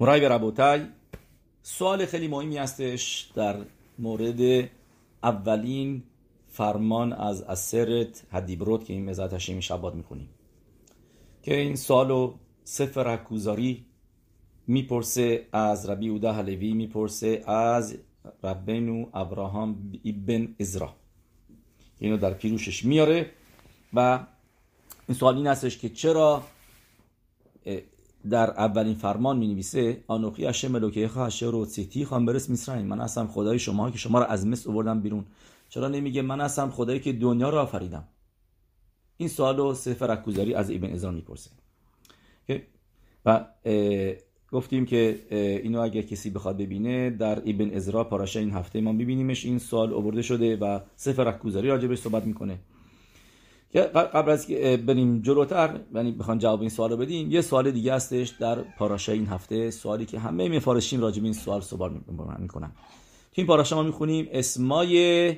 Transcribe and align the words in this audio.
مرای 0.00 0.20
به 0.20 0.28
ربوتای 0.28 0.86
سوال 1.62 2.06
خیلی 2.06 2.28
مهمی 2.28 2.56
هستش 2.56 3.30
در 3.34 3.56
مورد 3.98 4.68
اولین 5.22 6.02
فرمان 6.48 7.12
از 7.12 7.42
اثرت 7.42 8.22
هدیبروت 8.32 8.84
که 8.84 8.92
این 8.92 9.10
مزد 9.10 9.32
هشیم 9.32 9.60
شباد 9.60 9.94
می‌کنیم 9.94 10.28
که 11.42 11.56
این 11.56 11.76
سوالو 11.76 12.34
سفر 12.64 13.14
حکوزاری 13.14 13.84
می‌پرسه 14.66 15.46
از 15.52 15.88
ربی 15.88 16.08
اوده 16.08 16.30
حلوی 16.30 16.72
می‌پرسه 16.72 17.50
از 17.50 17.98
ربینو 18.42 19.06
ابراهام 19.14 19.92
ابن 20.04 20.54
ازرا 20.60 20.94
اینو 21.98 22.16
در 22.16 22.34
پیروشش 22.34 22.84
میاره 22.84 23.30
و 23.94 24.26
این 25.08 25.18
سوال 25.18 25.36
این 25.36 25.46
هستش 25.46 25.78
که 25.78 25.88
چرا 25.88 26.42
در 28.30 28.50
اولین 28.50 28.94
فرمان 28.94 29.38
می 29.38 29.48
نویسه 29.48 30.04
آنوخی 30.06 30.46
هشم 30.46 30.72
ملوکه 30.72 31.08
هشه 31.08 31.46
رو 31.46 31.64
سیتی 31.64 32.04
خان 32.04 32.26
برس 32.26 32.50
میسرائیم 32.50 32.86
من 32.86 33.00
هستم 33.00 33.26
خدای 33.26 33.58
شما 33.58 33.90
که 33.90 33.98
شما 33.98 34.18
رو 34.18 34.24
از 34.24 34.46
مصر 34.46 34.70
آوردم 34.70 35.00
بیرون. 35.00 35.24
چرا 35.68 35.88
نمیگه 35.88 36.22
من 36.22 36.40
هستم 36.40 36.70
خدایی 36.70 37.00
که 37.00 37.12
دنیا 37.12 37.50
رو 37.50 37.58
آفریدم 37.58 38.04
این 39.16 39.28
سوال 39.28 39.56
رو 39.56 39.74
سفر 39.74 40.10
اکوزاری 40.10 40.54
از 40.54 40.70
ابن 40.70 40.92
ازرا 40.92 41.10
می‌پرسه. 41.10 41.50
و 43.24 43.46
گفتیم 44.52 44.86
که 44.86 45.26
اینو 45.64 45.80
اگر 45.80 46.02
کسی 46.02 46.30
بخواد 46.30 46.56
ببینه 46.56 47.10
در 47.10 47.38
ابن 47.38 47.70
ازرا 47.70 48.04
پاراشه 48.04 48.40
این 48.40 48.50
هفته 48.50 48.80
ما 48.80 48.92
ببینیمش 48.92 49.44
این 49.44 49.58
سوال 49.58 49.94
آورده 49.94 50.22
شده 50.22 50.56
و 50.56 50.80
سفر 50.96 51.28
اکوزاری 51.28 51.68
راجبش 51.68 51.98
صحبت 51.98 52.24
می‌کنه. 52.24 52.58
قبل 53.74 54.30
از 54.30 54.46
که 54.46 54.82
بریم 54.86 55.22
جلوتر 55.22 55.80
یعنی 55.94 56.12
بخوان 56.12 56.38
جواب 56.38 56.60
این 56.60 56.70
سوال 56.70 56.90
رو 56.90 56.96
بدیم 56.96 57.30
یه 57.30 57.40
سوال 57.40 57.70
دیگه 57.70 57.94
هستش 57.94 58.28
در 58.28 58.54
پاراشه 58.54 59.12
این 59.12 59.26
هفته 59.26 59.70
سوالی 59.70 60.06
که 60.06 60.18
همه 60.18 60.48
مفارشین 60.48 61.00
راجب 61.00 61.24
این 61.24 61.32
سوال 61.32 61.60
صحبت 61.60 61.92
می‌کنن. 62.38 62.68
تو 62.68 63.32
این 63.32 63.46
پاراشه 63.46 63.76
ما 63.76 63.82
می‌خونیم 63.82 64.28
اسمای 64.32 65.36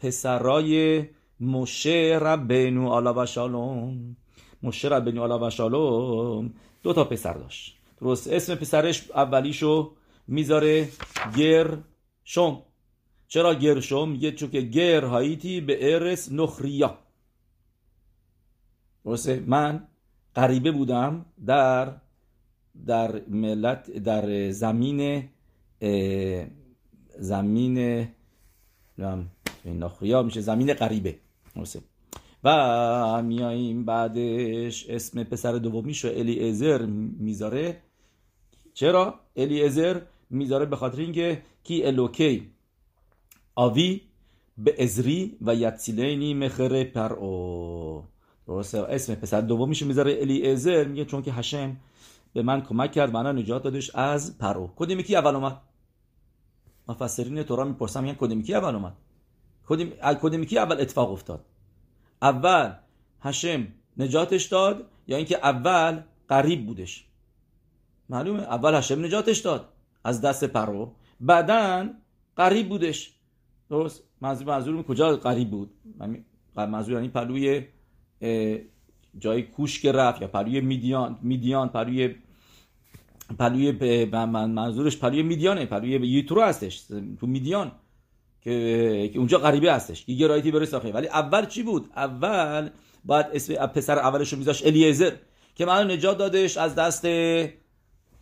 پسرای 0.00 1.04
مشه 1.40 2.18
ربنو 2.22 2.88
آلا 2.88 3.22
و 3.22 3.26
شالوم. 3.26 4.16
مشه 4.62 4.88
ربنو 4.88 5.22
آلا 5.22 5.46
و 5.46 5.50
شالوم. 5.50 6.54
دو 6.82 6.92
تا 6.92 7.04
پسر 7.04 7.32
داشت. 7.32 7.76
درست 8.00 8.28
اسم 8.28 8.54
پسرش 8.54 9.10
اولیشو 9.10 9.92
می‌ذاره 10.26 10.88
گر 11.36 11.76
شم 12.24 12.62
چرا 13.28 13.54
گرشم 13.54 14.08
میگه 14.08 14.32
چون 14.32 14.50
که 14.50 14.60
گر 14.60 15.04
هاییتی 15.04 15.60
به 15.60 15.94
ارس 15.94 16.32
نخریا. 16.32 16.98
درسته؟ 19.04 19.42
من 19.46 19.86
غریبه 20.36 20.72
بودم 20.72 21.26
در 21.46 21.92
در 22.86 23.22
ملت 23.28 23.90
در 23.90 24.50
زمین 24.50 25.28
زمین 27.18 28.06
نخریا 29.64 30.22
میشه 30.22 30.40
زمین 30.40 30.74
غریبه. 30.74 31.18
درسته؟ 31.56 31.80
و 32.44 33.22
میاییم 33.22 33.84
بعدش 33.84 34.90
اسم 34.90 35.24
پسر 35.24 35.52
دومیشو 35.52 36.08
الیعزر 36.08 36.86
می‌ذاره. 37.18 37.76
چرا؟ 38.74 39.14
الیعزر 39.36 40.00
می‌ذاره 40.30 40.66
به 40.66 40.76
خاطر 40.76 41.00
اینکه 41.00 41.42
כי 41.64 41.84
אלוקי 41.84 42.50
אבי 43.54 44.00
בעזרי 44.58 45.36
ויצילני 45.40 46.34
מחרב 46.34 46.84
פרעה. 46.84 48.04
درسته. 48.46 48.82
اسم 48.88 49.14
پسر 49.14 49.40
دومیشو 49.40 49.86
می‌ذاره 49.86 50.18
الیعزر 50.20 50.84
میگه 50.84 51.04
چون 51.04 51.22
که 51.22 51.32
השם 51.32 51.76
به 52.32 52.42
من 52.42 52.60
کمک 52.60 52.92
کرد 52.92 53.12
منو 53.12 53.32
نجات 53.32 53.62
دادش 53.62 53.94
از 53.94 54.38
پرو. 54.38 54.70
کدوم 54.76 55.02
כי 55.02 55.16
اول 55.16 55.34
اومد؟ 55.34 55.60
مفسرین 56.88 57.42
تورا 57.42 57.64
می‌پرسم 57.64 58.02
میگن 58.02 58.14
کدوم 58.14 58.42
כי 58.42 58.54
اول 58.54 58.74
اومد؟ 58.74 58.92
کدوم 60.20 60.44
כי 60.44 60.58
اول 60.58 60.80
اتفاق 60.80 61.12
افتاد؟ 61.12 61.44
اول 62.22 62.72
השם 63.20 63.68
نجاتش 63.96 64.44
داد 64.46 64.84
یا 65.06 65.16
اینکه 65.16 65.36
اول 65.36 66.00
غریب 66.28 66.66
بودش؟ 66.66 67.06
معلومه. 68.08 68.42
اول 68.42 68.74
השם 68.74 69.04
نجاتش 69.04 69.38
داد 69.38 69.68
از 70.04 70.20
دست 70.20 70.44
پرو. 70.44 70.92
بعدا 71.20 71.88
غریب 72.36 72.68
بودش. 72.68 73.14
درست؟ 73.70 74.04
منظور 74.20 74.46
منظور 74.46 74.82
کجا 74.82 75.16
غریب 75.16 75.50
بود؟ 75.50 75.70
منظور 76.56 76.94
یعنی 76.94 77.08
پلوی 77.08 77.66
جای 79.18 79.42
کوش 79.42 79.80
که 79.80 79.92
رفت 79.92 80.22
یا 80.22 80.28
پلوی 80.28 80.60
میدیان 80.60 81.18
میدیان 81.22 81.68
پلوی 81.68 82.14
پلوی 83.38 84.04
منظورش 84.04 84.96
پلوی 84.96 85.22
میدیانه 85.22 85.66
پلوی 85.66 86.08
یوترو 86.08 86.42
هستش 86.42 86.80
تو 87.20 87.26
میدیان 87.26 87.72
که 88.40 89.12
اونجا 89.16 89.38
غریبه 89.38 89.72
هستش 89.72 90.04
که 90.04 90.12
גר 90.12 90.23
הייתי 90.23 90.50
בארץ 90.50 90.78
ولی 90.78 91.08
اول 91.08 91.46
چی 91.46 91.62
بود؟ 91.62 91.90
اول 91.96 92.70
باید 93.04 93.26
اسم 93.32 93.66
پسر 93.66 93.98
اولش 93.98 94.32
رو 94.32 94.38
میذاش 94.38 94.66
الیزر 94.66 95.12
که 95.54 95.66
منو 95.66 95.92
نجات 95.92 96.18
دادش 96.18 96.56
از 96.56 96.74
دست 96.74 97.06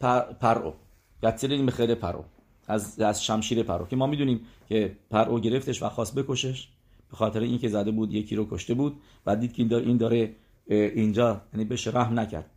پر 0.01 0.21
پرو. 0.21 0.75
ויצילני 1.23 1.71
מחרב 1.71 1.95
פרעה. 1.95 2.25
از 2.67 3.01
از 3.01 3.25
شمشیر 3.25 3.63
پرو 3.63 3.87
که 3.87 3.97
ما 3.97 4.07
می‌دونیم 4.07 4.41
که 4.69 4.97
پرو 5.11 5.41
گرفتش 5.41 5.83
و 5.83 5.89
خواست 5.89 6.15
بکشش. 6.15 6.69
به 7.11 7.17
خاطر 7.17 7.41
اینکه 7.41 7.69
زده 7.69 7.91
بود 7.91 8.13
یکی 8.13 8.37
رو 8.37 8.49
کشته 8.51 8.75
بود. 8.75 9.01
و 9.27 9.37
دید 9.37 9.53
که 9.53 9.63
این 9.63 9.97
داره 9.97 10.35
اینجا 10.67 11.41
یعنی 11.53 11.65
بهش 11.65 11.87
رحم 11.89 12.21
نکرد. 12.21 12.51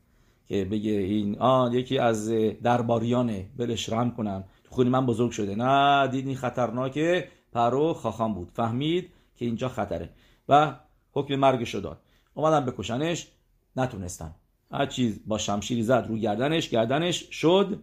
که 0.48 0.66
بگه 0.66 0.92
این 0.92 1.40
آن 1.40 1.74
یکی 1.74 1.98
از 1.98 2.30
درباریانه 2.64 3.46
بهش 3.58 3.90
رحم 3.90 4.12
کنم 4.12 4.44
تو 4.64 4.76
خونی 4.76 4.90
من 4.90 5.06
بزرگ 5.06 5.32
شده. 5.32 5.56
نه 5.56 6.08
دید 6.08 6.28
این 6.28 6.36
خطرناکه. 6.36 7.28
پرو 7.54 7.94
خاخام 7.94 8.34
بود. 8.34 8.50
فهمید 8.54 9.10
که 9.36 9.46
اینجا 9.46 9.70
خطره. 9.70 10.10
و 10.50 10.76
حکم 11.12 11.36
مرگش 11.36 11.76
داد. 11.76 12.02
اومدن 12.34 12.66
بکشنش. 12.66 13.28
نتونستن. 13.76 14.36
هر 14.72 14.86
چیز 14.86 15.20
با 15.28 15.38
شمشیری 15.38 15.84
زد 15.84 16.06
رو 16.10 16.18
گردنش. 16.18 16.70
گردنش 16.70 17.28
شد. 17.32 17.80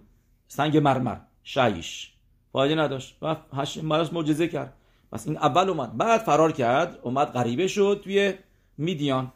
سنگ 0.48 0.76
مرمر. 0.76 1.16
شایش 1.42 2.12
فایده 2.52 2.74
نداشت. 2.74 3.18
و 3.22 3.36
براش 3.82 4.12
معجزه 4.12 4.48
کرد. 4.48 4.72
پس 5.12 5.26
این 5.26 5.36
اول 5.36 5.68
اومد. 5.68 5.96
بعد 5.96 6.20
فرار 6.20 6.52
کرد 6.52 6.98
اومد 7.02 7.28
غریبه 7.28 7.66
شد 7.66 8.00
توی 8.04 8.34
میدیان. 8.78 9.32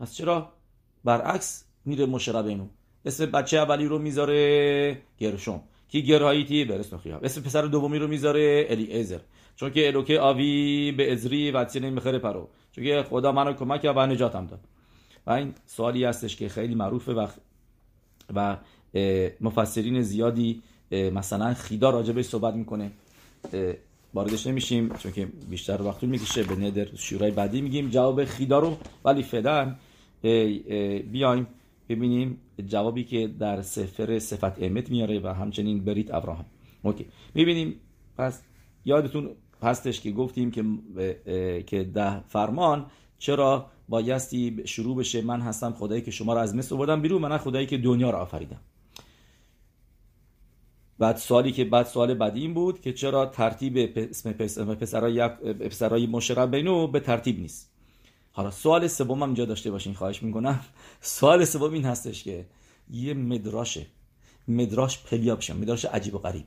پس 0.00 0.14
چرا؟ 0.14 0.52
برعکس 1.04 1.64
میره 1.84 2.06
مشربینو 2.06 2.66
اسم 3.04 3.26
بچه 3.26 3.58
اولی 3.58 3.86
رو 3.86 3.98
می‌ذاره 3.98 5.02
گرشم 5.18 5.60
کی 5.88 6.02
گراییتی 6.02 6.64
برس 6.64 6.92
نخیا 6.92 7.18
اسم 7.18 7.42
پسر 7.42 7.62
دومی 7.62 7.98
رو 7.98 8.08
می‌ذاره 8.08 8.66
الیعزر. 8.70 9.18
چون 9.56 9.70
که 9.70 9.86
الوکه 9.86 10.20
آوی 10.20 10.92
به 10.92 11.12
ازری 11.12 11.50
و 11.50 11.68
سینه 11.68 11.90
مخره 11.90 12.18
پرو. 12.18 12.48
چون 12.72 12.84
که 12.84 13.04
خدا 13.10 13.32
منو 13.32 13.52
کمک 13.52 13.82
کرد 13.82 13.96
و 13.96 14.06
نجاتم 14.06 14.46
داد. 14.46 14.60
و 15.26 15.30
این 15.30 15.54
سوالی 15.66 16.04
هستش 16.04 16.36
که 16.36 16.48
خیلی 16.48 16.74
معروفه 16.74 17.12
و 17.12 17.26
و 18.34 18.56
مفسرین 19.40 20.02
زیادی 20.02 20.62
مثلا 20.90 21.54
خیدا 21.54 21.90
راجبش 21.90 22.24
صحبت 22.24 22.54
می‌کنه. 22.54 22.90
واردش 24.18 24.46
نمیشیم 24.46 24.88
چون 24.88 25.12
که 25.12 25.28
بیشتر 25.50 25.82
وقت 25.82 26.02
می‌کشه. 26.02 26.42
به 26.42 26.56
ندر 26.56 26.86
شورای 26.94 27.30
بعدی 27.30 27.60
میگیم 27.60 27.88
جواب 27.88 28.24
خیدا 28.24 28.58
رو 28.58 28.76
ولی 29.04 29.22
فعلا 29.22 29.74
بیایم 31.12 31.46
ببینیم 31.88 32.38
جوابی 32.66 33.04
که 33.04 33.28
در 33.38 33.62
سفر 33.62 34.18
صفت 34.18 34.62
امت 34.62 34.90
میاره 34.90 35.20
و 35.20 35.26
همچنین 35.28 35.84
برید 35.84 36.12
ابراهام 36.12 36.44
اوکی. 36.82 37.06
می‌بینیم. 37.34 37.74
پس 38.16 38.42
یادتون 38.84 39.30
هستش 39.62 40.00
که 40.00 40.10
گفتیم 40.12 40.50
که 40.50 40.64
که 41.62 41.84
ده 41.84 42.20
فرمان. 42.20 42.86
چرا؟ 43.18 43.66
بایستی 43.88 44.62
شروع 44.64 44.96
بشه. 44.96 45.22
من 45.22 45.40
هستم 45.40 45.72
خدایی 45.72 46.02
که 46.02 46.10
شما 46.10 46.32
رو 46.32 46.38
از 46.38 46.54
مصر 46.54 46.74
آوردم 46.74 47.02
بیرون. 47.02 47.22
من 47.22 47.38
خدایی 47.38 47.66
که 47.66 47.78
دنیا 47.78 48.10
رو 48.10 48.18
آفریدم. 48.18 48.60
بعد 50.98 51.16
سوالی 51.16 51.52
که 51.52 51.64
بعد 51.64 51.86
سوال 51.86 52.14
بعدی 52.14 52.40
این 52.40 52.54
بود 52.54 52.80
که 52.80 52.92
چرا 52.92 53.26
ترتیب 53.26 53.92
اسم 53.96 54.32
پسرای 54.74 55.28
پسرای 55.28 56.06
مشرب 56.06 56.50
بینو 56.50 56.86
به 56.86 57.00
ترتیب 57.00 57.40
نیست. 57.40 57.70
حالا 58.32 58.50
سوال 58.50 58.86
سوم 58.86 59.22
هم 59.22 59.22
اینجا 59.22 59.44
داشته 59.44 59.70
باشین 59.70 59.94
خواهش 59.94 60.22
می‌کنم. 60.22 60.60
سوال 61.00 61.44
سوم 61.44 61.72
این 61.72 61.84
هستش 61.84 62.24
که 62.24 62.46
یه 62.90 63.14
مدراشه 63.14 63.86
مدراش 64.48 65.02
پلیا 65.02 65.36
بشه 65.36 65.54
مدراش 65.54 65.84
عجیب 65.84 66.14
و 66.14 66.18
غریب. 66.18 66.44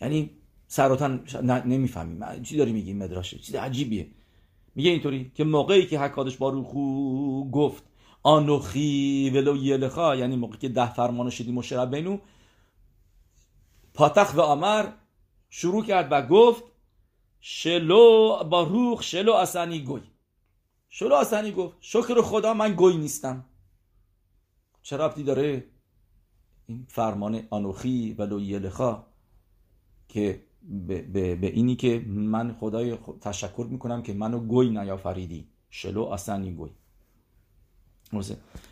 یعنی 0.00 0.30
سراتن 0.66 1.24
نمی‌فهمیم. 1.66 2.42
چی 2.42 2.56
داری 2.56 2.72
میگی 2.72 2.92
مدراشه؟ 2.92 3.38
چیز 3.38 3.54
عجیبیه. 3.54 4.06
میگه 4.74 4.90
اینطوری 4.90 5.32
که 5.34 5.44
موقعی 5.44 5.86
که 5.86 6.00
حکادش 6.00 6.36
باروخو 6.36 7.50
گفت 7.50 7.82
آنوخی 8.22 9.30
ولو 9.34 9.56
یلخا 9.56 10.16
یعنی 10.16 10.36
موقعی 10.36 10.58
که 10.58 10.68
ده 10.68 10.94
فرمانو 10.94 11.30
شدی 11.30 11.52
مشرب 11.52 11.94
بینو 11.94 12.18
پاتخ 13.94 14.34
و 14.36 14.40
آمر 14.40 14.88
شروع 15.50 15.84
کرد 15.84 16.08
و 16.12 16.26
گفت 16.26 16.62
شلو 17.40 18.44
باروخ 18.44 19.02
شلو 19.02 19.32
اسنی 19.32 19.80
گوی. 19.80 20.02
شلو 20.88 21.14
اسنی 21.14 21.52
گفت 21.52 21.76
شکر 21.80 22.22
خدا 22.22 22.54
من 22.54 22.74
گوی 22.74 22.96
نیستم. 22.96 23.44
چرا 24.82 25.06
ربطی 25.06 25.22
داره 25.22 25.64
این 26.66 26.86
فرمان 26.88 27.46
آنوخی 27.50 28.14
و 28.18 28.22
لویلخا 28.22 29.06
که 30.08 30.42
به, 30.62 31.02
به, 31.02 31.36
به, 31.36 31.46
اینی 31.46 31.76
که 31.76 32.04
من 32.06 32.52
خدای 32.52 32.98
تشکر 33.20 33.66
می‌کنم 33.70 34.02
که 34.02 34.14
منو 34.14 34.40
گوی 34.40 34.70
نیافریدی؟ 34.70 35.48
شلو 35.70 36.02
آسنی 36.02 36.52
گوی. 36.52 36.70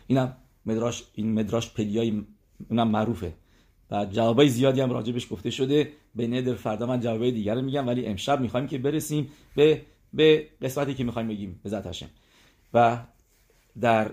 اینم 0.07 0.37
مدراش 0.65 1.03
این 1.13 1.33
مدراش 1.33 1.73
پلیای 1.73 2.25
اونم 2.69 2.87
معروفه. 2.87 3.33
و 3.91 4.05
جوابای 4.05 4.49
زیادی 4.49 4.81
هم 4.81 4.91
راجبش 4.91 5.27
گفته 5.31 5.49
شده. 5.49 5.91
به 6.15 6.27
ندر 6.27 6.53
فردا 6.53 6.85
من 6.85 6.99
جوابای 6.99 7.31
دیگر 7.31 7.55
رو 7.55 7.61
میگم 7.61 7.87
ولی 7.87 8.05
امشب 8.05 8.41
می‌خوایم 8.41 8.67
که 8.67 8.77
برسیم 8.77 9.29
به 9.55 9.81
به 10.13 10.47
قسمتی 10.61 10.93
که 10.93 11.03
می‌خوایم 11.03 11.27
بگیم 11.27 11.59
به 11.63 11.69
ذات 11.69 12.03
و 12.73 12.97
در 13.81 14.11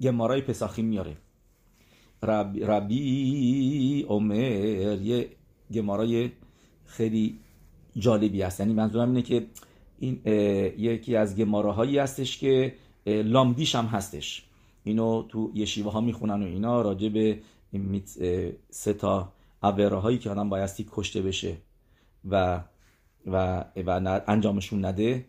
گمارای 0.00 0.40
پساخی 0.40 0.82
میاره 0.82 1.16
رب 2.22 2.70
ربی 2.70 4.06
عمر 4.08 4.34
یه 5.02 5.28
گمارای 5.74 6.30
خیلی 6.86 7.38
جالبی 7.96 8.42
هست. 8.42 8.60
یعنی 8.60 8.72
منظورم 8.72 9.08
اینه 9.08 9.22
که 9.22 9.46
این 9.98 10.20
یکی 10.78 11.16
از 11.16 11.36
گماراهایی 11.36 11.98
هستش 11.98 12.38
که 12.38 12.74
لامدیش 13.06 13.74
هم 13.74 13.84
هستش. 13.84 14.44
اینو 14.84 15.22
تو 15.22 15.50
یشیوه 15.54 15.92
ها 15.92 16.00
می‌خونن 16.00 16.42
و 16.42 16.46
اینا 16.46 16.82
راجع 16.82 17.08
به 17.08 17.38
سه 18.70 18.92
تا 18.92 19.32
عبره 19.62 19.96
هایی 19.96 20.18
که 20.18 20.30
آدم 20.30 20.48
بایستی 20.48 20.86
کشته 20.90 21.22
بشه 21.22 21.56
و 22.30 22.64
و, 23.26 23.64
و 23.86 24.20
انجامشون 24.26 24.84
نده. 24.84 25.24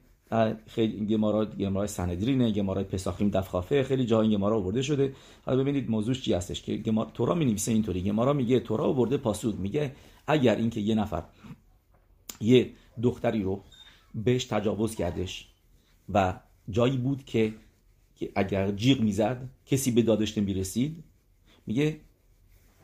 خیلی 0.67 1.05
گمارا 1.05 1.45
گمارای 1.45 1.87
سندرینه 1.87 2.51
گمارای 2.51 2.83
پساخیم 2.83 3.29
دفخافه. 3.29 3.83
خیلی 3.83 4.05
جا 4.05 4.21
این 4.21 4.31
گمارا 4.31 4.57
آورده 4.57 4.81
شده. 4.81 5.15
حالا 5.45 5.63
ببینید 5.63 5.89
موضوعش 5.89 6.21
چی 6.21 6.33
هستش 6.33 6.61
که 6.61 6.75
گمار... 6.77 7.11
تورا 7.13 7.35
می 7.35 7.45
نویسه 7.45 7.71
اینطوری. 7.71 8.01
گمارا 8.01 8.33
میگه 8.33 8.59
تورا 8.59 8.85
آورده 8.85 9.17
پاسود 9.17 9.59
میگه 9.59 9.95
اگر 10.27 10.55
اینکه 10.55 10.79
یه 10.79 10.95
نفر 10.95 11.23
یه 12.41 12.71
دختری 13.03 13.43
رو 13.43 13.63
بهش 14.15 14.45
تجاوز 14.45 14.95
کردش 14.95 15.47
و 16.13 16.33
جایی 16.69 16.97
بود 16.97 17.25
که 17.25 17.53
اگر 18.35 18.71
جیغ 18.71 19.01
می‌زد 19.01 19.49
کسی 19.65 19.91
به 19.91 20.01
دادش 20.01 20.37
نمی‌رسید 20.37 21.03
میگه 21.67 21.99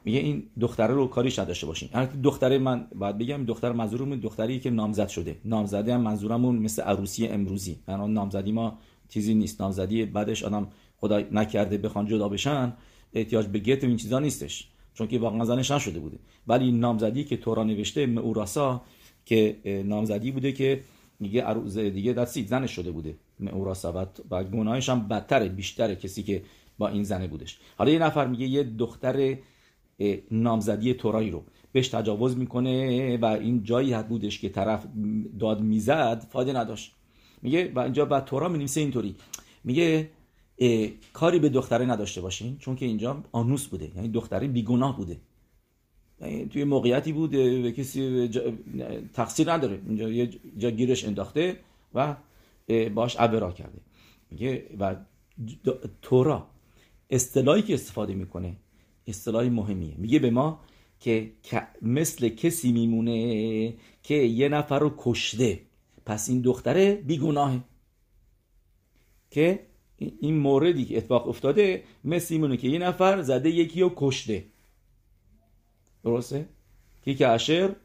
میگه 0.06 0.20
این 0.20 0.44
دختره 0.60 0.94
رو 0.94 1.08
کاریش 1.08 1.40
نداشته 1.40 1.68
باشین. 1.68 1.90
هر 1.94 2.06
دختره 2.06 2.58
من 2.58 2.88
باید 2.96 3.18
بگم 3.18 3.46
دختر 3.46 3.72
منظورم 3.72 4.16
دختری 4.16 4.60
که 4.60 4.70
نامزد 4.70 5.08
شده. 5.08 5.36
نامزدی 5.46 5.92
هم 5.92 6.02
منظورمون 6.02 6.56
مثل 6.56 6.82
عروسی 6.82 7.28
امروزی. 7.28 7.78
یعنی 7.88 8.08
نامزدی 8.08 8.52
ما 8.52 8.78
چیزی 9.10 9.34
نیست. 9.34 9.62
نامزدی 9.62 10.06
بعدش 10.06 10.44
آدم 10.44 10.68
خدا 10.98 11.20
نکرده 11.32 11.78
بخوان 11.78 12.08
جدا 12.08 12.30
بشن 12.30 12.74
احتیاج 13.14 13.46
به 13.46 13.60
گت 13.60 13.84
این 13.84 13.98
چیزا 13.98 14.20
نیستش. 14.20 14.68
چون 14.94 15.08
که 15.08 15.20
واقعا 15.20 15.46
زنش 15.46 15.72
نشده 15.72 16.00
بوده. 16.00 16.18
ولی 16.48 16.72
نامزدی 16.72 17.24
که 17.24 17.38
تورا 17.38 17.64
نوشته 17.64 18.06
موراسا 18.06 18.82
که 19.26 19.58
نامزدی 19.86 20.32
بوده 20.32 20.52
که 20.52 20.82
میگه 21.20 21.42
عروس 21.42 21.78
دیگه 21.78 22.14
دستی 22.14 22.44
زنش 22.44 22.72
شده 22.72 22.92
بوده. 22.92 23.16
موراسا 23.40 24.08
و 24.32 24.44
گناهش 24.44 24.90
هم 24.90 25.08
بدتره 25.08 25.50
بیشتره 25.50 25.96
کسی 25.96 26.24
که 26.24 26.44
با 26.78 26.88
این 26.88 27.04
زنه 27.04 27.28
بودش. 27.28 27.58
حالا 27.78 27.92
یه 27.92 28.00
نفر 28.00 28.28
میگه 28.28 28.48
یه 28.48 28.64
دختر 28.64 29.38
نامزدی 30.32 30.94
تورایی 30.94 31.32
رو. 31.32 31.44
بهش 31.72 31.88
تجاوز 31.88 32.38
می‌کنه 32.38 33.18
و 33.18 33.26
این 33.26 33.64
جایی 33.64 33.94
حد 33.94 34.08
بودش 34.08 34.40
که 34.40 34.50
طرف 34.50 34.88
داد 35.40 35.62
می‌زد 35.62 36.28
فایده 36.30 36.54
نداشت. 36.54 36.96
میگه 37.42 37.72
و 37.76 37.80
اینجا 37.80 38.06
بعد 38.06 38.26
تورا 38.26 38.50
می 38.50 38.68
اینطوری. 38.76 39.16
میگه 39.64 40.10
کاری 41.14 41.40
به 41.40 41.50
دختره 41.50 41.86
نداشته 41.86 42.22
باشین 42.22 42.58
چون 42.58 42.76
که 42.76 42.86
اینجا 42.86 43.24
آنوس 43.32 43.68
بوده 43.68 43.92
یعنی 43.96 44.10
دختره 44.10 44.48
بیگناه 44.48 44.98
بوده. 44.98 45.18
یعنی 46.22 46.46
توی 46.46 46.64
موقعیتی 46.64 47.14
بوده 47.14 47.68
و 47.68 47.72
کسی 47.72 48.30
تقصیر 49.14 49.52
نداره. 49.52 49.82
اینجا 49.88 50.10
یه 50.10 50.30
جا 50.58 50.72
گیرش 50.72 51.06
انداخته 51.06 51.58
و 51.94 52.16
باش 52.96 53.16
عبرا 53.16 53.52
کرده. 53.52 53.82
میگه 54.32 54.66
و 54.80 54.96
تورا 56.02 56.48
اصطلاحی 57.10 57.62
که 57.62 57.74
استفاده 57.74 58.14
می‌کنه 58.14 58.56
اصطلاح 59.08 59.50
مهمیه. 59.50 59.96
میگه 59.98 60.20
به 60.20 60.30
ما 60.30 60.60
که 61.00 61.32
مثل 61.82 62.30
کسی 62.30 62.72
میمونه 62.72 63.74
که 64.04 64.16
یه 64.16 64.50
نفر 64.50 64.80
رو 64.80 64.94
کشته. 64.98 65.60
پس 66.06 66.30
این 66.30 66.42
دختره 66.42 66.96
بیگناهه. 66.96 67.60
که 69.32 69.66
این 69.98 70.38
موردی 70.38 70.86
که 70.86 70.98
اتفاق 70.98 71.28
افتاده 71.28 71.84
مثل 72.04 72.36
میمونه 72.36 72.58
که 72.58 72.68
یه 72.68 72.80
نفر 72.80 73.22
زده 73.22 73.50
یکی 73.50 73.82
رو 73.82 73.94
کشته. 73.96 74.46
درسته؟ 76.04 76.50
کی 77.06 77.16
که 77.16 77.28
اشر 77.28 77.76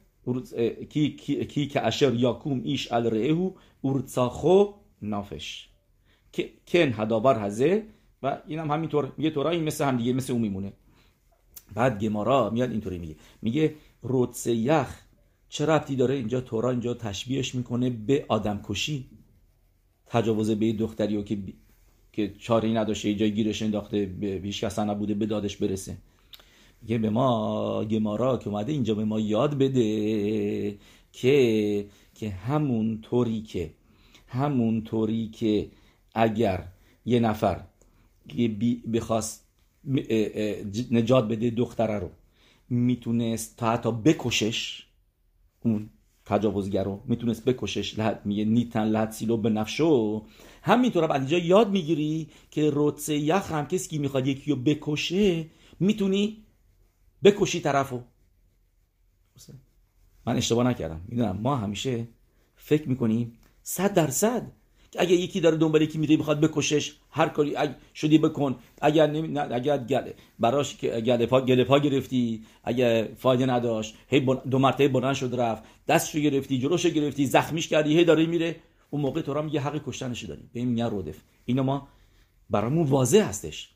کی, 0.89 1.17
کی, 1.49 1.67
که 1.67 1.87
اشر 1.87 2.15
یاکوم 2.15 2.61
ایش 2.65 2.93
ال 2.93 3.07
رهو 3.07 3.53
اورتساخو 3.81 4.65
نافش 5.03 5.69
کن 6.67 6.93
هدابر 6.93 7.47
هزه 7.47 7.87
و 8.23 8.43
اینم 8.47 8.71
همینطور. 8.71 9.13
میگه 9.17 9.31
طورایی 9.31 9.61
مثل 9.61 9.85
هم 9.85 9.97
دیگه 9.97 10.13
مثل 10.13 10.33
اون 10.33 10.43
میمونه. 10.43 10.73
بعد 11.75 12.01
گمارا 12.01 12.51
میاد 12.51 12.71
اینطوری 12.71 12.99
میگه. 12.99 13.17
میگه 13.43 13.75
رودس 14.03 14.47
یخ 14.47 15.01
چه 15.49 15.67
ربطی 15.67 15.97
داره؟ 15.97 16.15
اینجا 16.15 16.41
تورا 16.41 16.71
اینجا 16.71 16.95
تشبیهش 16.95 17.55
می‌کنه 17.55 17.91
به 17.91 18.25
آدم 18.29 18.61
کشی 18.65 19.07
تجاوز 20.07 20.51
به 20.51 20.73
دختری 20.73 21.17
و 21.17 21.23
که 21.23 21.39
که 22.13 22.35
چاری 22.39 22.73
نداشته 22.73 23.09
اینجا 23.09 23.27
گیرش 23.27 23.63
انداخته 23.63 24.07
بیش 24.43 24.65
کسا 24.65 24.85
نبوده 24.85 25.15
به 25.15 25.27
دادش 25.27 25.57
برسه. 25.57 25.97
میگه 26.83 26.99
به 26.99 27.11
ما 27.11 27.85
گمارا 27.85 28.37
که 28.37 28.49
اومده 28.49 28.73
اینجا 28.73 28.95
به 28.95 29.05
ما 29.05 29.21
یاد 29.21 29.59
بده 29.59 30.79
که 31.13 31.87
که 32.15 32.31
همون 32.31 33.01
طوری 33.01 33.43
که 33.43 33.71
همون 34.29 34.83
طوری 34.83 35.29
که 35.29 35.71
اگر 36.15 36.69
یه 37.07 37.21
نفر 37.21 37.61
بخواست 38.93 39.50
نجات 40.91 41.29
بده 41.29 41.51
دختره 41.51 41.99
رو. 41.99 42.11
می‌تونست 42.69 43.57
تا 43.57 43.71
حتی 43.73 43.93
بکشش 43.93 44.87
اون 45.61 45.91
تجاوزگر 46.25 46.85
رو 46.85 47.03
می‌تونست 47.07 47.45
بکشش 47.45 47.99
لحد 47.99 48.27
میگه 48.27 48.45
نیتن 48.45 48.85
لحد 48.85 49.11
سیلو 49.11 49.37
به 49.37 49.51
نفشو. 49.51 50.25
همینطور 50.63 51.13
اینجا 51.13 51.39
یاد 51.39 51.71
می‌گیری 51.71 52.29
که 52.51 52.71
روتسه 52.71 53.15
یخ 53.15 53.53
هم 53.53 53.67
کسی 53.67 53.89
که 53.89 53.99
می‌خواد 53.99 54.27
یکی 54.27 54.51
رو 54.51 54.57
بکشه 54.57 55.47
می‌تونی 55.81 56.45
بکشی 57.25 57.61
طرفو. 57.61 58.01
من 60.27 60.37
اشتباه 60.37 60.67
نکردم. 60.67 61.01
می‌دونم 61.09 61.39
ما 61.43 61.57
همیشه 61.57 62.09
فکر 62.57 62.89
می‌کنیم 62.89 63.33
صد 63.63 63.95
درصد 63.95 64.53
اگه 64.99 65.13
یکی 65.13 65.41
داره 65.41 65.57
دنبال 65.57 65.83
یکی 65.83 65.99
میره 65.99 66.17
بخواد 66.17 66.41
بکشش 66.41 66.93
هر 67.11 67.29
کاری 67.29 67.57
شدی 67.95 68.19
بکن. 68.19 68.57
اگر 68.81 69.07
نمی... 69.07 69.39
اگر 69.39 69.79
گل... 69.79 70.11
براش 70.39 70.77
گله 70.81 71.27
پا 71.27 71.41
گله 71.41 71.65
پا 71.65 71.79
گرفتی 71.79 72.45
اگه 72.65 73.09
فایده 73.19 73.47
نداشت 73.47 73.95
هی 74.09 74.21
دو 74.51 74.59
مرتبه 74.59 74.89
بلند 74.89 75.15
شد 75.15 75.35
رفت 75.41 75.63
دستشو 75.89 76.19
گرفتی 76.19 76.59
جلوشو 76.59 76.89
گرفتی 76.89 77.27
زخمیش 77.27 77.69
کردی 77.69 77.97
هی 77.97 78.05
داره 78.05 78.27
میره. 78.27 78.57
اون 78.91 79.03
موقع 79.03 79.21
تو 79.21 79.35
را 79.35 79.43
میگه 79.43 79.61
حق 79.61 79.83
کشتنش 79.87 80.25
داری 80.25 80.43
به 80.53 80.61
این 80.61 80.69
میگن 80.69 80.91
رودف. 80.91 81.17
اینو 81.45 81.63
ما 81.63 81.89
برامون 82.51 82.87
واضح 82.87 83.29
هستش. 83.29 83.71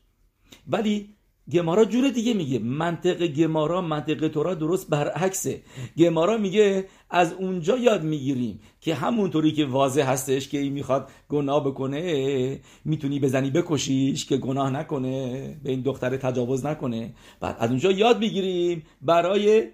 ولی 0.67 1.09
گمارا 1.51 1.85
جور 1.85 2.09
دیگه 2.09 2.33
میگه. 2.33 2.59
منطق 2.59 3.27
گمارا 3.27 3.81
منطق 3.81 4.27
تورا 4.27 4.53
درست 4.53 4.89
برعکسه. 4.89 5.61
گمارا 5.97 6.37
میگه 6.37 6.87
از 7.09 7.33
اونجا 7.33 7.77
یاد 7.77 8.03
می‌گیریم 8.03 8.59
که 8.81 8.95
همونطوری 8.95 9.51
که 9.51 9.65
واضح 9.65 10.01
هستش 10.01 10.49
که 10.49 10.57
این 10.57 10.73
می‌خواد 10.73 11.09
گناه 11.29 11.65
بکنه 11.65 12.59
می‌تونی 12.85 13.19
بزنی 13.19 13.49
بکشیش 13.49 14.25
که 14.25 14.37
گناه 14.37 14.69
نکنه 14.69 15.59
به 15.63 15.71
این 15.71 15.81
دختر 15.81 16.17
تجاوز 16.17 16.65
نکنه. 16.65 17.13
بعد 17.39 17.55
از 17.59 17.69
اونجا 17.69 17.91
یاد 17.91 18.19
می‌گیریم 18.19 18.83
برای 19.01 19.67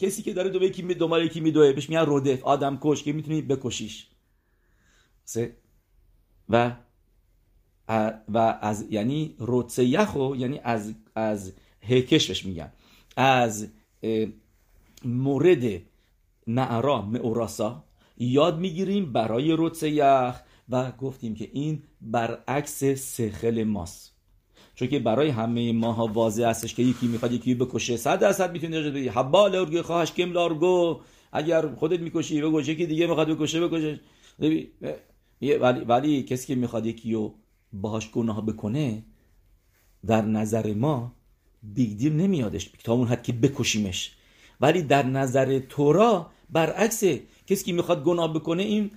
کسی 0.00 0.22
که 0.22 0.32
داره 0.32 0.50
دو 0.50 0.62
یکی 0.62 0.82
دنبال 0.82 1.24
یکی 1.24 1.40
میدوه 1.40 1.72
بهش 1.72 1.88
میگن 1.88 2.06
رودف. 2.06 2.44
آدم 2.44 2.78
کش 2.80 3.02
که 3.02 3.12
می‌تونی 3.12 3.42
بکشیش. 3.42 4.06
و 6.48 6.72
و 8.28 8.58
از 8.60 8.86
یعنی 8.90 9.34
روتسه 9.38 9.84
یخو 9.84 10.36
یعنی 10.36 10.60
از 10.64 10.94
از 11.14 11.52
هکشش 11.88 12.46
میگن. 12.46 12.72
از 13.16 13.68
مورد 15.04 15.80
نعرا 16.46 17.02
موراسا 17.02 17.84
یاد 18.18 18.58
می‌گیریم 18.58 19.12
برای 19.12 19.52
روتسه 19.52 19.90
یخ 19.90 20.40
و 20.68 20.92
گفتیم 20.92 21.34
که 21.34 21.50
این 21.52 21.82
برعکس 22.00 22.84
سخل 22.84 23.64
ماست. 23.64 24.12
چون 24.74 24.88
که 24.88 24.98
برای 24.98 25.28
همه 25.28 25.72
ماها 25.72 26.06
واضح 26.06 26.44
هستش 26.44 26.74
که 26.74 26.82
یکی 26.82 27.06
می‌خواد 27.06 27.32
یکی 27.32 27.54
بکشه. 27.54 27.96
صد 27.96 28.18
درصد 28.18 28.52
می‌تونی 28.52 28.78
نجات 28.78 28.92
بدی. 28.92 29.08
حبال 29.08 29.54
ارگو 29.54 29.82
خواهش 29.82 30.12
کم 30.12 30.32
لارگو. 30.32 31.00
اگر 31.32 31.74
خودت 31.74 32.00
می‌کشی 32.00 32.40
بگو 32.42 32.60
یکی 32.60 32.86
دیگه 32.86 33.06
می‌خواد 33.06 33.28
بکشه 33.28 33.68
بکشه. 33.68 34.00
ولی, 34.38 35.84
ولی 35.84 36.22
کسی 36.22 36.46
که 36.46 36.54
می‌خواد 36.54 36.86
یکی 36.86 37.12
رو 37.12 37.34
باهاش 37.72 38.10
گناه 38.10 38.46
بکنه 38.46 39.02
در 40.06 40.22
نظر 40.22 40.74
ما 40.74 41.12
بیگدیر 41.62 42.12
نمیادش. 42.12 42.70
تا 42.84 42.92
اون 42.92 43.08
حد 43.08 43.22
که 43.22 43.32
بکشیمش. 43.32 44.12
ولی 44.60 44.82
در 44.82 45.06
نظر 45.06 45.58
تورا 45.58 46.30
برعکسه 46.50 47.22
کسی 47.46 47.64
که 47.64 47.72
می‌خواد 47.72 48.04
گناه 48.04 48.34
بکنه 48.34 48.62
این 48.62 48.90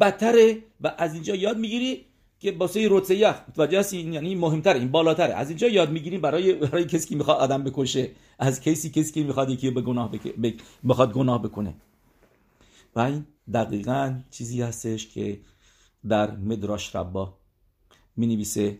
بدتره 0.00 0.58
و 0.80 0.94
از 0.98 1.14
اینجا 1.14 1.34
یاد 1.34 1.58
می‌گیری 1.58 2.04
که 2.40 2.52
باسه 2.52 2.88
روتسه 2.88 3.14
یخ. 3.16 3.40
متوجه 3.48 3.78
هستی؟ 3.78 4.00
یعنی 4.00 4.34
مهمتره 4.34 4.78
این 4.78 4.90
بالاتره. 4.90 5.34
از 5.34 5.48
اینجا 5.48 5.68
یاد 5.68 5.90
می‌گیریم 5.90 6.20
برای 6.20 6.52
برای 6.52 6.84
کسی 6.84 7.08
که 7.08 7.16
می‌خواد 7.16 7.36
آدم 7.36 7.64
بکشه. 7.64 8.10
از 8.38 8.60
کسی 8.60 8.90
کسی 8.90 9.12
که 9.12 9.22
می‌خواد 9.22 9.50
یکی 9.50 9.70
به 9.70 9.80
گناه 9.80 10.12
بک... 10.12 10.54
بخواد 10.88 11.12
گناه 11.12 11.42
بکنه. 11.42 11.74
و 12.96 13.00
این 13.00 13.26
دقیقا 13.54 14.20
چیزی 14.30 14.62
هستش 14.62 15.08
که 15.08 15.40
در 16.08 16.36
مدراش 16.36 16.96
ربا 16.96 17.38
می 18.16 18.26
نویسه 18.26 18.78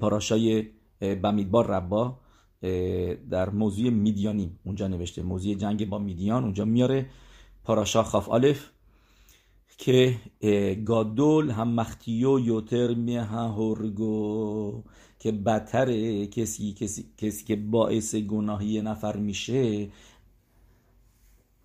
پاراشای 0.00 0.68
بمیدبار 1.00 1.66
ربا 1.66 2.18
در 3.30 3.50
موضوع 3.50 3.90
میدیانی 3.90 4.58
اونجا 4.64 4.88
نوشته. 4.88 5.22
موضوع 5.22 5.54
جنگ 5.54 5.88
با 5.88 5.98
میدیان 5.98 6.44
اونجا 6.44 6.64
میاره 6.64 7.06
پاراشا 7.64 8.02
خاف 8.02 8.28
آلف 8.28 8.68
که 9.78 10.16
گادول 10.84 11.50
هم 11.50 11.68
مختیو 11.68 12.38
یوتر 12.38 12.94
می 12.94 13.16
هرگو 13.16 14.84
که 15.18 15.32
بدتر 15.32 15.86
کسی, 16.24 16.72
کسی, 16.72 17.04
کسی 17.18 17.44
که 17.44 17.56
باعث 17.56 18.14
گناهی 18.14 18.82
نفر 18.82 19.16
میشه 19.16 19.88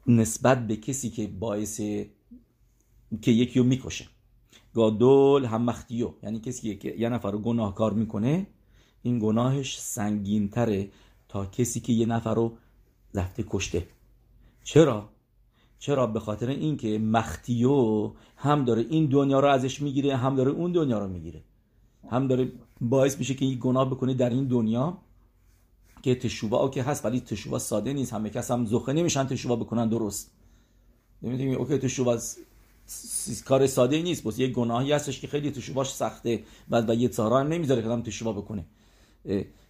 نسبت 0.08 0.68
به 0.68 0.76
کسی 0.76 1.10
که 1.10 1.28
باعث 1.28 1.82
که 3.22 3.32
یکی 3.32 3.60
رو 3.60 3.66
می‌کشه. 3.66 4.06
گادول 4.78 5.48
مختیو 5.48 6.10
یعنی 6.24 6.40
کسی 6.40 6.76
که 6.76 6.96
یه 6.98 7.10
نفر 7.10 7.32
رو 7.32 7.40
گناهکار 7.40 7.94
می‌کنه 7.94 8.48
این 9.02 9.20
گناهش 9.20 9.80
سنگین 9.80 10.50
تره 10.50 10.90
تا 11.30 11.46
کسی 11.46 11.80
که 11.80 11.94
یه 11.94 12.06
نفر 12.06 12.34
رو 12.34 12.58
رفته 13.14 13.46
کشته. 13.50 13.88
چرا؟ 14.64 15.10
چرا؟ 15.80 16.08
به 16.08 16.20
خاطر 16.20 16.50
اینکه 16.50 17.00
مختیو 17.00 18.12
هم 18.36 18.66
داره 18.66 18.86
این 18.90 19.06
دنیا 19.06 19.40
رو 19.40 19.48
ازش 19.48 19.82
می‌گیره 19.82 20.16
هم 20.16 20.36
داره 20.36 20.52
اون 20.52 20.72
دنیا 20.72 21.00
رو 21.00 21.08
می‌گیره. 21.08 21.42
هم 22.10 22.28
داره 22.28 22.52
باعث 22.82 23.18
میشه 23.20 23.34
که 23.34 23.46
این 23.46 23.58
گناه 23.62 23.90
بکنه 23.90 24.14
در 24.14 24.30
این 24.30 24.48
دنیا 24.48 24.98
که 26.02 26.16
تشوبا 26.16 26.70
که 26.70 26.84
هست 26.84 27.06
ولی 27.06 27.20
تشوبا 27.20 27.60
ساده 27.60 27.94
نیست. 27.94 28.14
همه 28.14 28.30
کس 28.30 28.52
هم 28.52 28.66
زخه 28.66 28.94
نمیشن 28.94 29.24
تشوبا 29.28 29.56
بکنن 29.56 29.90
درست. 29.90 30.32
نمی‌دونی؟ 31.22 31.56
اوکی 31.56 31.78
تشوبا 31.78 32.18
کار 33.46 33.68
ساده 33.68 33.96
ای 33.96 34.04
نیست. 34.04 34.24
بس 34.24 34.40
یه 34.40 34.48
گناهی 34.48 34.92
هستش 34.92 35.22
که 35.22 35.28
خیلی 35.28 35.52
تشوباش 35.52 35.94
سخته 35.94 36.44
و, 36.70 36.82
و 36.82 36.96
یه 36.96 37.08
تارا 37.08 37.44
نمی‌ذاره 37.44 37.82
که 37.82 37.88
آدم 37.88 38.02
تشوبا 38.02 38.42
بکنه. 38.42 38.66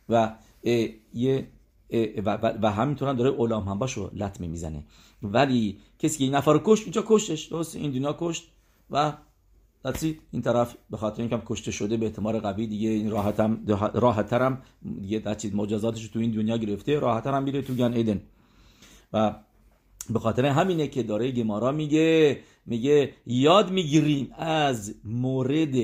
و 0.10 0.36
یه 1.14 1.48
و, 2.26 2.34
و, 2.34 2.54
و 2.62 2.72
همینطور 2.72 3.14
داره 3.14 3.30
اولام 3.30 3.64
هم 3.64 3.80
باشو 3.80 4.12
لطمه 4.14 4.48
می‌زنه. 4.48 4.84
ولی 5.24 5.78
کسی 6.00 6.18
که 6.18 6.24
این 6.24 6.36
نفر 6.36 6.54
رو 6.54 6.62
کشت 6.64 6.84
اینجا 6.84 7.04
کشتش. 7.08 7.46
درست؟ 7.46 7.76
این 7.76 7.92
دنیا 7.92 8.18
کشت 8.20 8.52
و 8.92 9.14
دستید 9.86 10.22
این 10.32 10.42
طرف 10.42 10.76
به 10.90 10.98
خاطر 10.98 11.22
اینکه 11.22 11.42
کشته 11.46 11.72
شده 11.72 11.98
به 11.98 12.06
اعتماد 12.06 12.42
قوی 12.42 12.68
دیگه 12.68 12.90
این 12.90 13.12
راحتم 13.12 13.66
راحتترم. 13.94 14.62
دیگه 15.02 15.20
دستید 15.20 15.56
مجازاتش 15.56 16.08
تو 16.08 16.20
این 16.20 16.32
دنیا 16.32 16.58
گرفته 16.58 17.00
راحتترم 17.00 17.44
میره 17.44 17.62
تو 17.62 17.74
گن 17.74 17.94
ایدن. 17.94 18.22
و 19.14 19.36
به 20.10 20.20
خاطر 20.20 20.46
همینه 20.46 20.88
که 20.88 21.04
داره 21.04 21.32
گمارا 21.32 21.72
میگه 21.72 22.40
میگه 22.66 23.14
یاد 23.26 23.72
می‌گیریم 23.72 24.32
از 24.38 24.96
مورد 25.04 25.76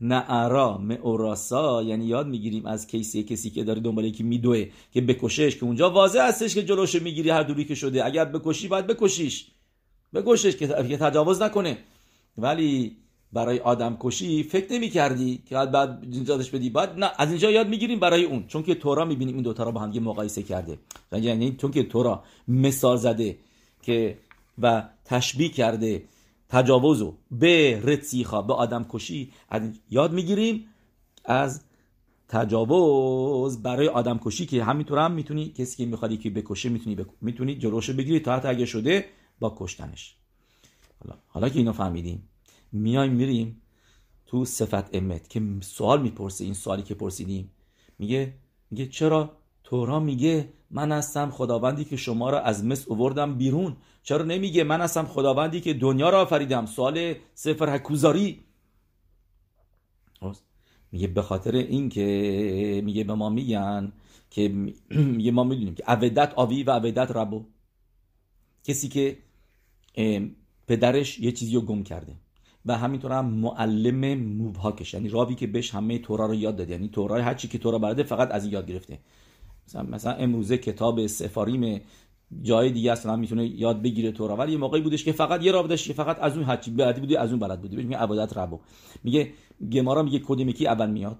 نعرا 0.00 0.78
مئوراسا 0.78 1.82
یعنی 1.82 2.04
یاد 2.06 2.26
می‌گیریم 2.26 2.66
از 2.66 2.86
کیسی 2.86 3.22
کسی 3.22 3.50
که 3.50 3.64
داره 3.64 3.80
دنبال 3.80 4.04
یکی 4.04 4.22
میدوه 4.22 4.66
که 4.92 5.00
بکشش 5.00 5.56
که 5.56 5.64
اونجا 5.64 5.90
واضح 5.90 6.20
هستش 6.20 6.54
که 6.54 6.62
جلوش 6.62 7.02
می‌گیری 7.02 7.30
هر 7.30 7.42
دوری 7.42 7.64
که 7.64 7.74
شده. 7.74 8.04
اگر 8.04 8.24
بکشی 8.24 8.68
باید 8.68 8.86
بکشیش. 8.86 9.46
بکشش 10.14 10.56
که 10.56 10.66
تجاوز 10.96 11.42
نکنه. 11.42 11.78
ولی 12.38 12.96
برای 13.32 13.58
آدم 13.58 13.96
کشی 14.00 14.42
فکر 14.42 14.72
نمی 14.72 14.88
کردی 14.88 15.42
که 15.48 15.54
بعد 15.54 16.04
نجاتش 16.20 16.50
بدی. 16.50 16.70
بعد 16.70 16.98
نه 16.98 17.10
از 17.18 17.28
اینجا 17.28 17.50
یاد 17.50 17.68
می‌گیریم 17.68 18.00
برای 18.00 18.24
اون. 18.24 18.44
چون 18.46 18.62
که 18.62 18.74
تورا 18.74 19.04
می‌بینیم 19.04 19.34
این 19.34 19.42
دوتا 19.42 19.62
را 19.62 19.70
با 19.70 19.80
هم 19.80 19.90
مقایسه 19.90 20.42
کرده. 20.42 20.78
یعنی 21.12 21.56
چون 21.60 21.70
که 21.70 21.82
تورا 21.82 22.22
مثال 22.48 22.96
زده. 22.96 23.36
که 23.82 24.18
و 24.58 24.88
تشبیه 25.04 25.48
کرده 25.48 26.04
تجاوزو 26.48 27.14
به 27.30 27.80
رتسیخا 27.84 28.42
به 28.42 28.54
آدم 28.54 28.86
کشی 28.88 29.32
یاد 29.90 30.12
می‌گیریم 30.12 30.66
از 31.24 31.60
تجاوز 32.28 33.62
برای 33.62 33.88
آدم 33.88 34.18
کشی 34.18 34.46
که 34.46 34.64
همینطور 34.64 34.98
هم 34.98 35.12
می‌تونی 35.12 35.48
کسی 35.48 35.76
که 35.76 35.86
می‌خواد 35.86 36.20
که 36.20 36.30
بکشه 36.30 36.68
می‌تونی 36.68 36.96
بک... 36.96 37.06
می‌تونی 37.20 37.54
جلوشو 37.54 37.92
بگیری 37.92 38.20
تا 38.20 38.36
حتی 38.36 38.48
اگه 38.48 38.66
شده 38.66 39.04
با 39.40 39.56
کشتنش. 39.58 40.16
حالا 41.04 41.18
حالا 41.28 41.48
که 41.48 41.58
اینو 41.58 41.72
فهمیدیم 41.72 42.28
میایم 42.72 43.12
میریم 43.12 43.62
تو 44.26 44.44
صفت 44.44 44.94
امت 44.94 45.28
که 45.28 45.42
سوال 45.60 46.02
می‌پرسه 46.02 46.44
این 46.44 46.54
سوالی 46.54 46.82
که 46.82 46.94
پرسیدیم. 46.94 47.50
میگه 47.98 48.34
میگه 48.70 48.86
چرا 48.86 49.36
تورا 49.70 50.00
میگه 50.00 50.48
من 50.70 50.92
هستم 50.92 51.30
خداوندی 51.30 51.84
که 51.84 51.96
شما 51.96 52.30
را 52.30 52.40
از 52.40 52.64
مصر 52.64 52.84
اووردم 52.88 53.34
بیرون. 53.34 53.76
چرا 54.02 54.24
نمیگه 54.24 54.64
من 54.64 54.80
هستم 54.80 55.04
خداوندی 55.04 55.60
که 55.60 55.74
دنیا 55.74 56.10
را 56.10 56.20
آفریدم؟ 56.22 56.66
سوال 56.66 57.14
سفر 57.34 57.74
حکوزاری 57.74 58.40
میگه 60.92 61.06
به 61.06 61.22
خاطر 61.22 61.54
اینکه 61.54 62.02
میگه 62.84 63.04
به 63.04 63.14
ما 63.14 63.28
میگن 63.28 63.92
که 64.30 64.48
میگه 65.16 65.30
ما 65.30 65.44
می‌دونیم 65.44 65.74
که 65.74 65.84
عودت 65.86 66.32
آوی 66.36 66.62
و 66.62 66.70
عودت 66.70 67.10
ربو. 67.10 67.44
کسی 68.64 68.88
که 68.88 69.18
پدرش 70.66 71.18
یه 71.18 71.32
چیزی 71.32 71.54
رو 71.54 71.60
گم 71.60 71.82
کرده 71.82 72.16
و 72.66 72.78
همینطور 72.78 73.12
هم 73.12 73.26
معلم 73.26 74.18
موبهاکش 74.18 74.94
یعنی 74.94 75.08
راوی 75.08 75.34
که 75.34 75.46
بهش 75.46 75.74
همه 75.74 75.98
تورا 75.98 76.26
رو 76.26 76.34
یاد 76.34 76.56
داده 76.56 76.72
یعنی 76.72 76.88
تورا 76.88 77.22
هر 77.22 77.34
چی 77.34 77.48
که 77.48 77.58
تورا 77.58 77.78
برده 77.78 78.02
فقط 78.02 78.30
از 78.30 78.44
این 78.44 78.52
یاد 78.52 78.66
گرفته. 78.66 78.98
مثلا, 79.66 79.82
مثلا 79.82 80.12
امروزه 80.12 80.58
کتاب 80.58 81.06
سفاریم 81.06 81.80
جای 82.42 82.70
دیگه 82.70 82.92
اصلا 82.92 83.16
می‌تونه 83.16 83.46
یاد 83.46 83.82
بگیره 83.82 84.12
تورا 84.12 84.36
ولی 84.36 84.52
یه 84.52 84.58
موقعی 84.58 84.80
بودش 84.80 85.04
که 85.04 85.12
فقط 85.12 85.42
یه 85.42 85.52
داشت 85.52 85.86
که 85.86 85.92
فقط 85.92 86.18
از 86.20 86.36
اون 86.36 86.46
هرچی 86.46 86.70
بعدی 86.70 87.00
بودی 87.00 87.16
از 87.16 87.30
اون 87.30 87.38
بلد 87.38 87.60
بودی. 87.60 87.76
میگه 87.76 87.96
عبادت 87.96 88.36
ربو 88.36 88.60
میگه 89.04 89.32
گمارا 89.72 90.02
میگه 90.02 90.18
کدومی 90.18 90.54
اول 90.66 90.90
میاد. 90.90 91.18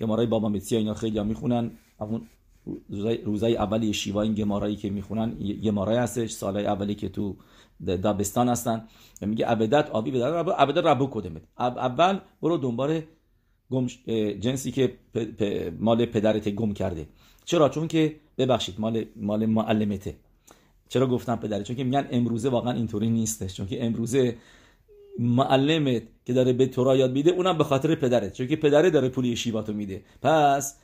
گمارای 0.00 0.26
بابا 0.26 0.48
متسی 0.48 0.76
اینا 0.76 0.94
خیلی 0.94 1.18
ها 1.18 1.24
می‌خونن. 1.24 1.70
اون 1.98 2.22
روزای 3.24 3.56
اولی 3.56 3.92
شیوا 3.92 4.22
این 4.22 4.34
گمارایی 4.34 4.76
که 4.76 4.90
می‌خونن 4.90 5.30
گمارای 5.62 5.96
هستش. 5.96 6.30
سالای 6.30 6.66
اولی 6.66 6.94
که 6.94 7.08
تو 7.08 7.36
دابستان 7.86 8.48
هستن. 8.48 8.84
میگه 9.20 9.46
عبادت 9.46 9.90
آبی 9.90 10.10
به 10.10 10.26
ربو 10.26 10.50
عبادت 10.50 10.86
ربو 10.86 11.08
کدومه؟ 11.10 11.40
اول 11.58 12.18
برو 12.42 12.56
دنبال 12.56 13.00
جنسی 14.40 14.72
که 14.72 14.98
مال 15.80 16.06
پدرت 16.06 16.48
گم 16.48 16.72
کرده. 16.72 17.06
چرا؟ 17.48 17.68
چون 17.68 17.88
که 17.88 18.16
ببخشید 18.38 18.74
مال 18.78 19.04
مال 19.16 19.46
معلمته. 19.46 20.14
چرا 20.88 21.06
گفتم 21.06 21.36
پدره؟ 21.36 21.62
چون 21.62 21.76
که 21.76 21.84
میگن 21.84 22.08
امروزه 22.10 22.48
واقعا 22.48 22.72
اینطوری 22.72 23.10
نیستش. 23.10 23.54
چون 23.54 23.66
که 23.66 23.84
امروزه 23.84 24.36
معلمت 25.18 26.02
که 26.26 26.32
داره 26.32 26.52
به 26.52 26.66
تورا 26.66 26.96
یاد 26.96 27.12
میده 27.12 27.30
اونم 27.30 27.58
به 27.58 27.64
خاطر 27.64 27.94
پدرت 27.94 28.32
چون 28.32 28.46
که 28.46 28.56
پدره 28.56 28.90
داره 28.90 29.08
پولی 29.08 29.36
شیباتو 29.36 29.72
میده. 29.72 30.02
پس 30.22 30.76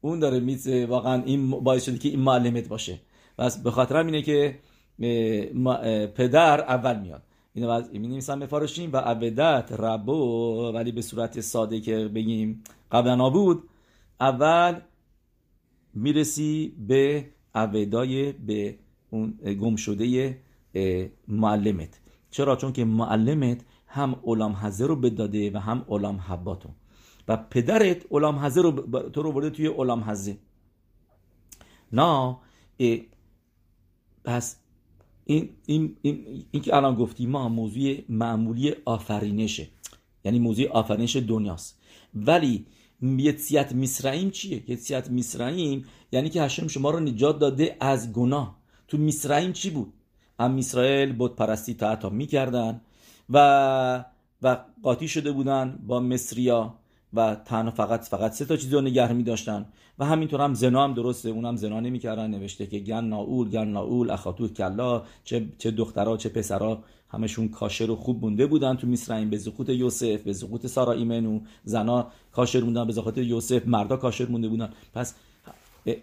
اون 0.00 0.18
داره 0.18 0.40
میز 0.40 0.68
واقعا 0.68 1.22
این 1.22 1.50
باعث 1.50 1.84
شده 1.84 1.98
که 1.98 2.08
این 2.08 2.20
معلمت 2.20 2.68
باشه. 2.68 2.98
پس 3.38 3.62
به 3.62 3.70
خاطر 3.70 3.96
اینه 3.96 4.22
که 4.22 4.58
پدر 6.14 6.60
اول 6.60 6.98
میاد. 7.00 7.22
اینو 7.54 7.82
می 7.92 8.08
نویسم 8.08 8.38
مفارشیم 8.38 8.92
و 8.92 8.96
عبدت 8.96 9.72
ربو 9.72 10.72
ولی 10.74 10.92
به 10.92 11.02
صورت 11.02 11.40
ساده 11.40 11.80
که 11.80 12.10
بگیم 12.14 12.64
قبلا 12.92 13.30
بود 13.30 13.62
اول 14.20 14.80
می‌رسی 15.94 16.72
به 16.88 17.30
عبدای 17.54 18.32
به 18.32 18.78
اون 19.10 19.30
گم 19.30 19.76
شده 19.76 20.38
معلمت. 21.28 22.00
چرا؟ 22.30 22.56
چون 22.56 22.72
که 22.72 22.84
معلمت 22.84 23.64
هم 23.86 24.16
اولام 24.22 24.52
حزه 24.52 24.86
رو 24.86 24.96
بداده 24.96 25.50
و 25.50 25.58
هم 25.58 25.84
اولام 25.86 26.16
حباتو. 26.16 26.68
و 27.28 27.36
پدرت 27.36 28.06
اولام 28.08 28.38
حزه 28.38 28.62
رو 28.62 28.72
تو 29.10 29.22
رو 29.22 29.32
برده 29.32 29.50
توی 29.50 29.66
اولام 29.66 30.04
حزه 30.04 30.36
نه 31.92 32.36
پس 34.24 34.56
این, 35.24 35.48
این, 35.66 35.96
این, 36.02 36.44
این 36.50 36.62
که 36.62 36.76
الان 36.76 36.94
گفتیم 36.94 37.30
ما 37.30 37.48
موضوع 37.48 37.96
معمولی 38.08 38.74
آفرینشه. 38.84 39.68
یعنی 40.24 40.38
موضوع 40.38 40.68
آفرینش 40.68 41.16
دنیاست. 41.16 41.78
ولی 42.14 42.66
یتیت 43.02 43.72
میسرائیم 43.72 44.30
چیه؟ 44.30 44.70
یتیت 44.70 45.10
میسرائیم 45.10 45.84
یعنی 46.12 46.28
که 46.28 46.42
هشم 46.42 46.66
شما 46.66 46.90
رو 46.90 47.00
نجات 47.00 47.38
داده 47.38 47.76
از 47.80 48.12
گناه 48.12 48.56
تو 48.88 48.98
میسرائیم 48.98 49.52
چی 49.52 49.70
بود؟ 49.70 49.92
هم 50.40 50.56
اسرائیل 50.56 51.12
بود 51.12 51.36
پرستی 51.36 51.74
تا 51.74 52.08
می‌کردن 52.08 52.80
و 53.30 54.04
و 54.42 54.56
قاطی 54.82 55.08
شده 55.08 55.32
بودن 55.32 55.78
با 55.86 56.00
مصریا 56.00 56.74
و 57.14 57.34
تنها 57.34 57.70
فقط 57.70 58.04
فقط 58.04 58.32
سه 58.32 58.44
تا 58.44 58.56
چیز 58.56 58.74
رو 58.74 58.80
نگه 58.80 59.12
می 59.12 59.22
داشتن 59.22 59.66
و 59.98 60.04
همینطور 60.04 60.40
هم 60.40 60.54
زنا 60.54 60.84
هم 60.84 60.94
درسته 60.94 61.28
اونم 61.28 61.56
زنا 61.56 61.80
نمی‌کردن 61.80 62.30
نوشته 62.30 62.66
که 62.66 62.78
گن 62.78 63.04
ناول 63.04 63.50
گن 63.50 63.68
ناول 63.68 64.10
اخاتو 64.10 64.48
کلا 64.48 65.02
چه 65.24 65.48
چه 65.58 65.70
دخترها 65.70 66.16
چه 66.16 66.28
پسرها 66.28 66.84
همشون 67.12 67.48
کاشر 67.48 67.90
و 67.90 67.96
خوب 67.96 68.24
مونده 68.24 68.46
بودن 68.46 68.76
تو 68.76 68.86
میسرائیم 68.86 69.30
به 69.30 69.36
زخوت 69.36 69.68
یوسف 69.68 70.22
به 70.22 70.32
زخوت 70.32 70.66
سارا 70.66 70.92
ایمنو 70.92 71.40
زنا 71.64 72.12
کاشر 72.32 72.60
موندن 72.60 72.86
به 72.86 72.92
زخوت 72.92 73.18
یوسف 73.18 73.66
مردا 73.66 73.96
کاشر 73.96 74.26
مونده 74.26 74.48
بودن. 74.48 74.70
پس 74.94 75.14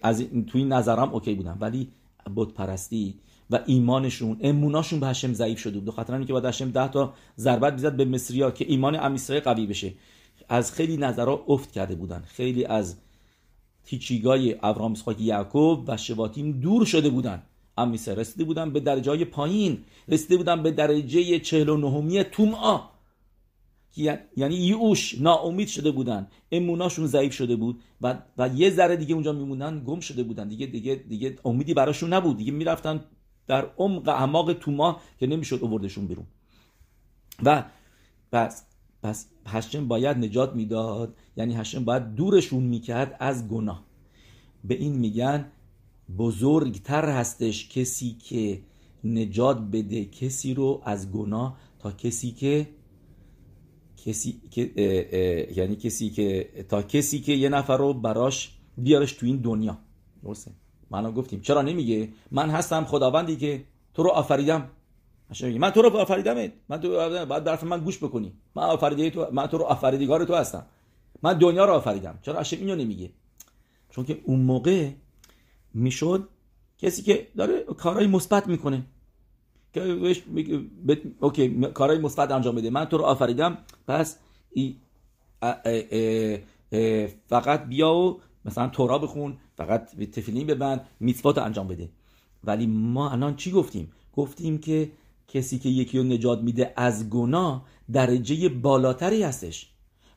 از 0.02 0.24
تو 0.48 0.58
این 0.58 0.74
نظرم 0.74 1.14
اوکی 1.14 1.36
بودن. 1.36 1.58
ولی 1.60 1.88
بت 2.36 2.48
پرستی 2.48 3.16
و 3.50 3.60
ایمانشون 3.66 4.38
اموناشون 4.42 5.00
به 5.00 5.08
هشم 5.08 5.34
ضعیف 5.34 5.60
شده 5.60 5.74
بود. 5.74 5.86
به 5.86 5.92
خاطر 5.92 6.14
اینکه 6.16 6.34
بعد 6.34 6.46
هشم 6.46 6.72
10 6.72 6.88
تا 6.88 7.14
ضربت 7.38 7.74
می‌زد 7.74 7.96
به 7.96 8.06
مصریا 8.06 8.52
که 8.52 8.66
ایمان 8.68 8.96
امیسرای 8.96 9.40
قوی 9.40 9.68
بشه. 9.68 9.94
از 10.50 10.72
خیلی 10.72 10.98
نظرها 10.98 11.46
افت 11.48 11.72
کرده 11.72 11.96
بودن. 11.96 12.24
خیلی 12.28 12.66
از 12.66 12.96
تیچیگای 13.84 14.54
اسحاق 14.54 15.22
یعقوب 15.22 15.84
و 15.88 15.98
شواتیم 15.98 16.52
دور 16.52 16.86
شده 16.86 17.10
بودن. 17.10 17.42
امیسه 17.80 18.16
رسیده 18.16 18.44
بودن 18.44 18.74
به 18.74 18.80
درجه 18.80 19.12
های 19.12 19.26
پایین 19.26 19.84
رسیده 20.08 20.38
بودن 20.38 20.64
به 20.64 20.72
درجه 20.72 21.40
49 21.40 22.24
تومعا. 22.24 22.80
یعنی 24.38 24.56
یوش 24.56 25.22
ناامید 25.22 25.68
شده 25.68 25.92
بودن. 25.92 26.28
اموناشون 26.52 27.08
ضعیف 27.08 27.34
شده 27.34 27.56
بود 27.56 27.82
و, 28.02 28.18
و 28.38 28.50
یه 28.56 28.70
ذره 28.70 28.96
دیگه 28.96 29.14
اونجا 29.14 29.32
میمونن 29.34 29.84
گم 29.86 30.00
شده 30.00 30.24
بودن. 30.24 30.48
دیگه 30.48 30.66
دیگه 30.66 30.96
دیگه 30.96 31.36
امیدی 31.46 31.74
براشون 31.74 32.14
نبود. 32.14 32.38
دیگه 32.38 32.52
می‌رفتن 32.52 33.04
در 33.48 33.66
عمق 33.78 34.08
اعماق 34.08 34.54
توما 34.54 35.02
که 35.20 35.28
نمی‌شد 35.28 35.60
اووردشون 35.62 36.08
بیرون. 36.08 36.26
و 37.44 37.64
پس 38.32 38.64
پس 39.04 39.28
هشم 39.46 39.88
باید 39.88 40.18
نجات 40.18 40.56
می‌داد. 40.56 41.16
یعنی 41.38 41.56
هشم 41.56 41.86
باید 41.86 42.16
دورشون 42.16 42.64
می‌کرد 42.64 43.16
از 43.20 43.48
گناه. 43.48 43.84
به 44.64 44.76
این 44.76 44.94
میگن 44.94 45.46
بزرگتر 46.18 47.10
هستش 47.10 47.70
کسی 47.70 48.14
که 48.14 48.62
نجات 49.04 49.58
بده 49.58 50.06
کسی 50.06 50.54
رو 50.54 50.82
از 50.86 51.12
گناه 51.12 51.58
تا 51.80 51.92
کسی 51.92 52.32
که 52.32 52.68
کسی 54.06 54.42
که 54.52 54.62
یعنی 55.56 55.76
کسی 55.76 56.10
که 56.10 56.50
تا 56.70 56.82
کسی 56.82 57.20
که 57.20 57.32
یه 57.32 57.50
نفر 57.50 57.78
رو 57.78 57.94
براش 57.94 58.58
بیارش 58.78 59.14
تو 59.14 59.26
این 59.26 59.38
دنیا. 59.38 59.78
درسته؟ 60.24 60.52
ما 60.92 61.12
گفتیم. 61.12 61.42
چرا 61.42 61.62
نمیگه؟ 61.62 62.10
من 62.32 62.50
هستم 62.50 62.86
خداوندی 62.86 63.36
که 63.36 63.64
تو 63.94 64.04
رو 64.04 64.10
آفریدم. 64.10 64.70
من 65.60 65.70
تو 65.70 65.82
رو 65.82 65.98
آفریدم 65.98 66.52
من 66.70 66.80
تو 66.80 66.90
بعد 67.26 67.46
طرف 67.46 67.64
من 67.64 67.80
گوش 67.80 67.98
بکنی. 67.98 68.34
من 68.56 68.64
آفریده 68.64 69.10
تو 69.10 69.28
من 69.32 69.48
تو 69.48 69.58
رو 69.58 69.64
آفریدگار 69.64 70.26
تو 70.26 70.36
هستم. 70.36 70.66
من 71.24 71.38
دنیا 71.38 71.66
رو 71.66 71.74
آفریدم. 71.74 72.20
چرا؟ 72.22 72.40
اشم 72.40 72.58
اینو 72.58 72.76
نمیگه. 72.76 73.10
چون 73.90 74.06
که 74.06 74.22
اون 74.24 74.40
موقع 74.40 74.90
می‌شد 75.74 76.30
کسی 76.78 77.02
که 77.02 77.28
داره 77.38 77.64
کارهای 77.64 78.08
مثبت 78.08 78.48
می‌کنه 78.48 78.86
که. 79.74 79.82
اوکی 81.20 81.62
کارهای 81.62 82.00
مثبت 82.00 82.32
انجام 82.32 82.56
بده 82.56 82.70
من 82.70 82.86
تو 82.86 82.98
رو 82.98 83.04
آفریدم 83.04 83.58
پس. 83.88 84.18
فقط 87.28 87.66
بیا 87.66 87.94
و 87.94 88.22
مثلا 88.46 88.68
تورا 88.68 89.00
بخون 89.00 89.38
فقط 89.58 89.96
تفیلین 89.96 90.48
ببند 90.48 90.88
میتوات 91.00 91.38
انجام 91.38 91.68
بده 91.68 91.90
ولی 92.44 92.68
ما 92.68 93.10
الان 93.10 93.36
چی 93.36 93.52
گفتیم 93.52 93.92
گفتیم 94.14 94.58
که 94.58 94.92
کسی 95.28 95.60
که 95.60 95.70
یکی 95.70 95.98
رو 95.98 96.04
نجات 96.04 96.40
میده 96.42 96.74
از 96.78 97.10
گناه 97.10 97.66
درجه 97.92 98.50
بالاتری 98.50 99.24
هستش 99.24 99.70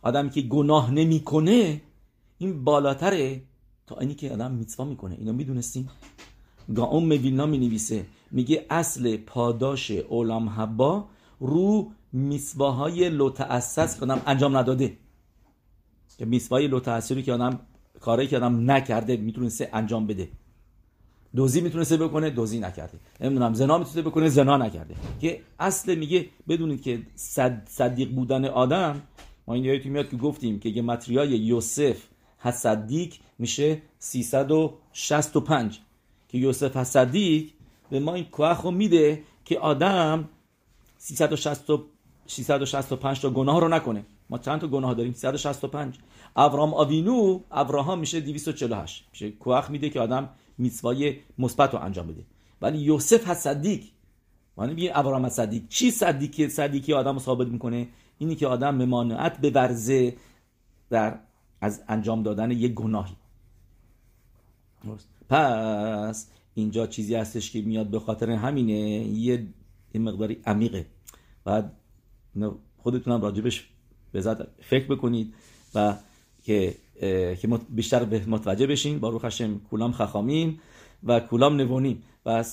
آدمی 0.02 0.30
که 0.30 0.40
گناه 0.40 0.90
نمی‌کنه 0.90 1.82
این 2.38 2.64
بالاتره 2.64 3.42
تا 3.86 3.96
اینی 3.96 4.14
که 4.14 4.30
آدم 4.30 4.50
میتوا 4.50 4.84
می‌کنه. 4.84 5.16
اینو 5.18 5.32
می‌دونستیم. 5.32 5.90
گاوم 6.74 7.08
ویلنا 7.10 7.46
می 7.46 7.58
نویسه 7.58 8.06
میگه 8.30 8.66
اصل 8.70 9.16
پاداش 9.16 9.90
اولام 9.90 10.48
حبا 10.48 11.04
رو 11.40 11.90
میسواهای 12.12 13.08
لوتعسس 13.08 13.96
که 13.96 14.02
آدم 14.02 14.22
انجام 14.26 14.56
نداده. 14.56 14.96
که 16.18 16.24
میسواهای 16.24 16.66
لوتعسری 16.66 17.22
که 17.22 17.32
آدم 17.32 17.60
کاری 18.00 18.26
که 18.26 18.36
آدم 18.36 18.70
نکرده 18.70 19.16
می‌تونسته 19.16 19.70
انجام 19.72 20.06
بده. 20.06 20.28
دوزی 21.36 21.60
می‌تونسته 21.60 21.96
بکنه 21.96 22.30
دوزی 22.30 22.58
نکرده. 22.58 22.98
نمی‌دونم 23.20 23.54
زنا 23.54 23.78
می‌تونسته 23.78 24.02
بکنه 24.02 24.28
زنا 24.28 24.56
نکرده. 24.56 24.94
که 25.20 25.40
اصل 25.58 25.94
میگه 25.94 26.26
بدونید 26.48 26.82
که 26.82 27.02
صد 27.14 27.62
صدیق 27.68 28.10
بودن 28.10 28.44
آدم 28.44 29.02
ما 29.46 29.54
این 29.54 29.64
یادتون 29.64 29.92
میاد 29.92 30.08
که 30.08 30.16
گفتیم 30.16 30.60
که 30.60 30.70
گمتریای 30.70 31.28
یوسف 31.28 31.96
حصدیق 32.42 33.14
میشه 33.38 33.82
365 33.98 35.78
که 36.28 36.38
یوسف 36.38 36.76
حصدیق 36.76 37.50
به 37.90 38.00
ما 38.00 38.14
این 38.14 38.24
کوخ 38.24 38.66
میده 38.66 39.22
که 39.44 39.58
آدم 39.58 40.28
365 40.98 43.20
تا 43.20 43.30
گناه 43.30 43.60
رو 43.60 43.68
نکنه. 43.68 44.04
ما 44.30 44.38
چند 44.38 44.60
تا 44.60 44.66
گناه 44.66 44.94
داریم؟ 44.94 45.12
365 45.12 45.98
ابرام 46.36 46.74
آوینو 46.74 47.40
ابراهام 47.50 47.98
میشه 47.98 48.20
248 48.20 49.04
میشه 49.12 49.30
کوخ 49.30 49.70
میده 49.70 49.90
که 49.90 50.00
آدم 50.00 50.28
میسوای 50.58 51.16
مثبت 51.38 51.74
رو 51.74 51.80
انجام 51.80 52.06
بده. 52.06 52.24
ولی 52.62 52.78
یوسف 52.78 53.28
هست 53.28 53.40
صدیق 53.40 53.80
ما 54.56 54.68
ابراهام 54.94 55.28
صدیق 55.28 55.62
چی 55.68 55.90
صدیقی 55.90 56.48
صدیقی 56.48 56.92
آدم 56.92 57.12
رو 57.12 57.18
ثابت 57.18 57.48
می‌کنه؟ 57.48 57.88
اینی 58.18 58.34
که 58.34 58.46
آدم 58.46 58.74
ممانعت 58.74 59.40
بورزه 59.40 60.16
در 60.90 61.18
از 61.62 61.82
انجام 61.88 62.22
دادن 62.22 62.50
یک 62.50 62.74
گناهی. 62.74 63.16
پس 65.28 66.30
اینجا 66.54 66.86
چیزی 66.86 67.14
هستش 67.14 67.50
که 67.50 67.60
میاد 67.60 67.86
به 67.86 68.00
خاطر 68.00 68.30
همینه 68.30 68.78
یه 69.08 69.46
مقداری 69.94 70.40
عمیقه. 70.46 70.86
بعد 71.44 71.72
خودتونم 72.78 73.22
راجبش 73.22 73.68
به 74.12 74.36
فکر 74.60 74.86
بکنید 74.86 75.34
و 75.74 75.96
که 76.42 76.74
که 77.40 77.48
بیشتر 77.68 78.04
به 78.04 78.26
متوجه 78.26 78.66
بشین. 78.66 78.98
با 78.98 79.08
روح 79.08 79.26
هشم 79.26 79.58
کولام 79.58 79.92
خخامیم 79.92 80.60
و 81.04 81.20
کولام 81.20 81.56
نوونیم. 81.56 82.02
و 82.26 82.44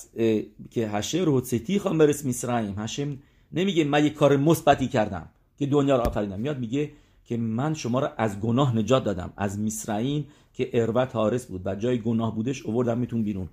که 0.70 0.88
هشم 0.88 1.24
رو 1.24 1.44
سیتی 1.44 1.78
خواهم 1.78 1.98
برس 1.98 2.24
میسرائیم 2.24 2.74
هشم 2.78 3.18
نمیگه 3.52 3.84
من 3.84 4.06
یک 4.06 4.14
کار 4.14 4.36
مثبتی 4.36 4.88
کردم 4.88 5.28
که 5.58 5.66
دنیا 5.66 5.96
رو 5.96 6.02
آفریدم. 6.02 6.40
میاد 6.40 6.58
میگه 6.58 6.90
که 7.30 7.36
من 7.36 7.74
شما 7.74 8.00
رو 8.00 8.08
از 8.16 8.40
گناه 8.40 8.76
نجات 8.76 9.04
دادم. 9.04 9.32
از 9.36 9.58
میسرائیم 9.58 10.26
که 10.52 10.70
اروت 10.72 11.16
حارس 11.16 11.46
بود 11.46 11.62
و 11.64 11.74
جای 11.74 11.98
گناه 11.98 12.34
بودش 12.34 12.62
اووردم 12.62 12.98
میتون 12.98 13.22
بیرون. 13.22 13.48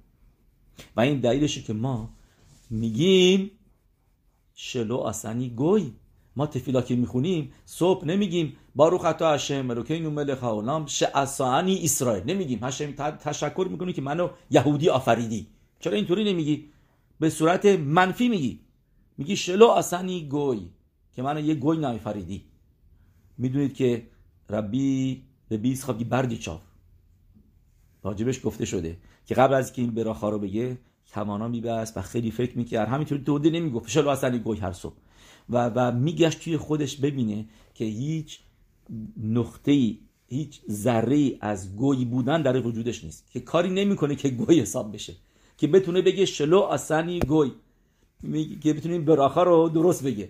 و 0.96 1.02
این 1.02 1.20
دلیلشه 1.20 1.62
که 1.62 1.74
ما 1.74 2.10
میگیم 2.70 3.52
شلو 4.56 4.96
آسانی 4.96 5.50
گوی. 5.50 5.92
ما 6.36 6.48
تفیلا 6.48 6.82
که 6.82 6.96
می‌خونیم 6.96 7.52
صبح 7.66 8.06
نمیگیم 8.06 8.54
باروخ 8.76 9.02
خطا 9.02 9.34
هشم 9.34 9.62
ملوکین 9.62 10.08
ملک 10.08 10.38
هاولام 10.38 10.86
اسرائیل. 11.84 12.24
نمیگیم. 12.26 12.60
هشم 12.63 12.92
تشکر 13.20 13.68
می‌کنی 13.72 13.94
که 13.94 14.02
منو 14.02 14.30
یهودی 14.50 14.90
آفریدی. 14.90 15.48
چرا 15.80 15.94
اینطوری 15.94 16.24
نمیگی؟ 16.34 16.66
به 17.20 17.30
صورت 17.30 17.66
منفی 17.66 18.30
میگی. 18.30 18.60
میگی 19.18 19.36
شلو 19.36 19.66
آسانی 19.66 20.28
گوی 20.28 20.70
که 21.16 21.22
منو 21.22 21.40
یه 21.40 21.56
گوی 21.56 21.78
نمیفریدی 21.78 22.44
می‌دونید 23.38 23.73
که 23.73 24.08
ربی 24.50 25.23
ربی 25.52 25.76
خوابی 25.76 26.04
بردی 26.04 26.38
چاف 26.38 26.62
راجبش 28.04 28.45
گفته 28.45 28.65
شده 28.65 28.97
که 29.26 29.36
قبل 29.36 29.54
از 29.54 29.73
که 29.73 29.82
این 29.82 29.91
براخا 29.91 30.30
رو 30.30 30.39
بگه 30.39 30.78
کمانا 31.13 31.47
میبست 31.47 31.97
و 31.97 32.02
خیلی 32.02 32.32
فکر 32.32 32.58
می‌کرد. 32.58 32.88
همینطوری 32.88 33.21
دوده 33.21 33.50
نمی‌گفت. 33.50 33.89
شلو 33.89 34.10
آسانی 34.10 34.39
گوی 34.39 34.58
هر 34.60 34.71
صبح. 34.71 34.95
و, 35.50 35.69
و 35.76 35.91
میگشت 35.91 36.39
توی 36.39 36.58
خودش 36.58 36.97
ببینه 36.97 37.45
که 37.73 37.86
هیچ 37.86 38.39
نقطه 39.23 39.97
هیچ 40.28 40.62
ذره 40.69 41.38
از 41.41 41.76
گوی 41.76 42.06
بودن 42.06 42.41
در 42.41 42.67
وجودش 42.67 43.04
نیست. 43.04 43.32
که 43.32 43.39
کاری 43.39 43.69
نمی‌کنه 43.69 44.15
که 44.15 44.30
گوی 44.30 44.60
حساب 44.60 44.93
بشه. 44.93 45.15
که 45.58 45.67
بتونه 45.67 46.02
بگه 46.02 46.26
شلو 46.26 46.60
آسانی 46.60 47.19
گوی. 47.19 47.52
که 48.62 48.73
بتونه 48.73 49.00
براخا 49.00 49.43
رو 49.43 49.69
درست 49.69 50.04
بگه. 50.04 50.30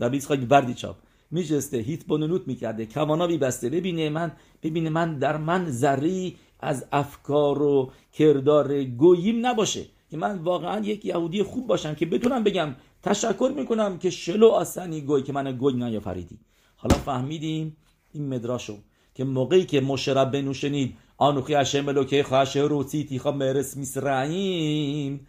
ربی 0.00 0.20
خواهی 0.20 0.44
بردی 0.44 0.74
چاپ. 0.74 0.96
میشسته 1.30 1.76
هیت 1.76 2.06
بانونوت 2.06 2.48
می‌کرده. 2.48 2.86
کمانا 2.86 3.26
بیبسته 3.26 3.70
ببینه 3.70 4.10
من 4.10 4.32
ببینه 4.62 4.90
من 4.90 5.18
در 5.18 5.36
من 5.36 5.70
ذره 5.70 6.32
از 6.60 6.86
افکار 6.92 7.62
و 7.62 7.90
کردار 8.12 8.84
گوییم 8.84 9.46
نباشه. 9.46 9.84
که 10.10 10.16
من 10.16 10.38
واقعا 10.38 10.80
یک 10.80 11.04
یهودی 11.04 11.42
خوب 11.42 11.66
باشم 11.66 11.94
که 11.94 12.06
بتونم 12.06 12.44
بگم 12.44 12.74
تشکر 13.02 13.52
می‌کنم 13.56 13.98
که 13.98 14.10
شلو 14.10 14.48
آسنی 14.48 15.00
گوی 15.00 15.22
که 15.22 15.32
من 15.32 15.56
گوی 15.56 15.74
نیافریدی 15.74 16.38
حالا 16.76 16.96
فهمیدیم 16.96 17.76
این 18.12 18.28
مدراشو 18.34 18.76
که 19.14 19.24
موقعی 19.24 19.64
که 19.64 19.80
مشرب 19.80 20.30
بنو 20.30 20.54
شنید 20.54 20.96
آنوخی 21.16 21.54
هشم 21.54 21.88
الوکه 21.88 22.22
خواهشه 22.22 22.60
روسی 22.60 23.04
تیخا 23.04 23.32
مرس 23.32 23.76
میسرعیم. 23.76 25.26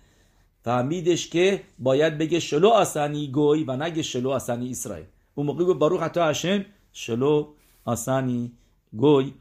فهمیدش 0.63 1.29
که 1.29 1.61
باید 1.79 2.17
بگه 2.17 2.39
شلو 2.39 2.67
آسانی 2.67 3.27
گوی 3.27 3.63
و 3.63 3.75
نگه 3.75 4.01
شلو 4.01 4.29
آسانی 4.29 4.71
اسرائیل. 4.71 5.05
اون 5.39 5.47
موقعی 5.47 5.65
که 5.65 5.73
باروخ 5.73 6.01
حتی 6.01 6.19
هشم 6.19 6.65
شلو 6.93 7.47
آسانی. 7.85 8.51
گوی. 8.93 9.33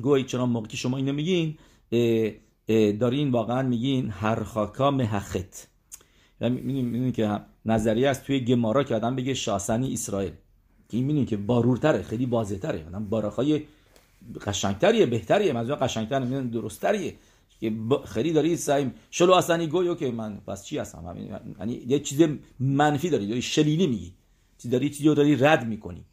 گوی 0.00 0.24
چرا 0.24 0.46
موقع 0.46 0.68
شما 0.68 0.96
اینو 0.96 1.12
میگین 1.12 1.58
دارین 3.00 3.30
واقعا 3.30 3.62
میگین 3.62 4.10
هر 4.10 4.42
خاکا 4.42 4.90
مهخت 4.90 5.68
می‌دونین 6.40 7.12
که 7.12 7.40
نظریه 7.64 8.08
است 8.08 8.24
توی 8.24 8.40
گمارا 8.40 8.84
که 8.84 8.94
آدم 8.94 9.16
بگه 9.16 9.34
شاسنی 9.34 9.92
اسرائیل. 9.92 10.32
که 10.88 10.96
این 10.96 11.04
می‌دونین 11.04 11.26
که 11.26 11.36
بارورتره 11.36 12.02
خیلی 12.02 12.26
واضح‌تره. 12.26 12.86
آدم 12.86 13.04
باراخای 13.04 13.62
قشنگتریه 14.46 15.06
بهتریه 15.06 15.52
منظور 15.52 15.76
قشنگتر 15.76 16.18
نمی‌دونم 16.18 16.50
درستتریه. 16.50 17.14
که 17.60 17.72
خیلی 18.04 18.32
داری 18.32 18.56
سعی 18.56 18.90
شلو 19.10 19.32
اصلا 19.32 19.66
گویو 19.66 19.94
که 19.94 20.10
من 20.10 20.40
پس 20.46 20.64
چی 20.64 20.78
هستم؟ 20.78 21.16
یعنی 21.58 21.72
یه 21.86 21.98
چیز 22.00 22.28
منفی 22.60 23.10
داری 23.10 23.26
داری 23.26 23.42
شلیلی 23.42 23.86
میگی. 23.86 24.12
داری 24.70 24.90
چیزی 24.90 25.14
داری 25.14 25.36
رد 25.36 25.66
می‌کنی. 25.66 26.04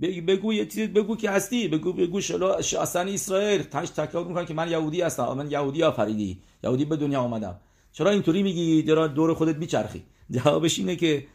بگو 0.00 0.52
یه 0.52 0.66
چیز 0.66 0.88
بگو 0.88 1.16
که 1.16 1.30
هستی. 1.30 1.68
بگو 1.68 1.92
بگو 1.92 2.20
شلو 2.20 2.46
اصلا 2.46 3.12
اسرائیل. 3.12 3.62
تاش 3.62 3.90
تکرار 3.90 4.24
می‌کنن 4.24 4.44
که 4.44 4.54
من 4.54 4.70
یهودی 4.70 5.00
هستم. 5.00 5.32
من 5.32 5.50
یهودی 5.50 5.82
آفریدی. 5.82 6.38
یهودی 6.64 6.84
به 6.84 6.96
دنیا 6.96 7.20
آمدم. 7.20 7.60
چرا 7.92 8.10
اینطوری 8.10 8.42
میگی؟ 8.42 8.82
چرا 8.82 9.06
دور 9.08 9.34
خودت 9.34 9.56
میچرخی. 9.56 10.02
جوابش 10.30 10.78
اینه 10.78 10.96
که 10.96 11.26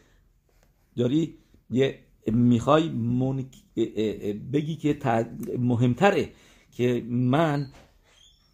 داری 0.96 1.34
یه 1.70 1.98
می‌خوای 2.26 2.88
بگی 4.52 4.76
که 4.76 4.98
مهمتره 5.58 6.28
که 6.76 7.04
من 7.08 7.66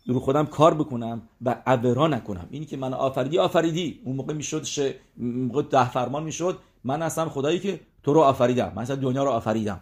رو 0.06 0.20
خودم 0.20 0.46
کار 0.46 0.74
بکنم 0.74 1.22
و 1.42 1.62
عورا 1.66 2.08
نکنم. 2.08 2.48
اینی 2.50 2.66
که 2.66 2.76
من 2.76 2.94
آفریدی 2.94 3.38
آفریدی. 3.38 4.00
اون 4.04 4.16
موقع 4.16 4.34
می‌شد 4.34 4.64
ش... 4.64 4.80
موقع 5.16 5.62
ده 5.62 5.90
فرمان 5.90 6.22
می‌شد. 6.22 6.58
من 6.84 7.02
هستم 7.02 7.28
خدایی 7.28 7.58
که 7.58 7.80
تو 8.04 8.12
رو 8.12 8.20
آفریدم. 8.20 8.72
من 8.76 8.82
اصلا 8.82 8.96
دنیا 8.96 9.24
رو 9.24 9.30
آفریدم. 9.30 9.80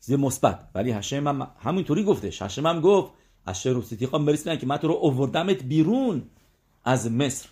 چیز 0.00 0.14
مثبت. 0.14 0.68
ولی 0.74 0.90
هشم 0.90 1.28
هم 1.28 1.50
همینطوری 1.58 2.04
گفتش. 2.04 2.42
هشم 2.42 2.66
هم 2.66 2.80
گفت 2.80 3.12
اشر 3.46 3.70
رو 3.70 3.82
ستیقا 3.82 4.18
برسیدن 4.18 4.56
که 4.56 4.66
من 4.66 4.76
تو 4.76 4.88
رو 4.88 4.94
اووردمت 4.94 5.62
بیرون 5.62 6.22
از 6.84 7.10
مصر. 7.10 7.48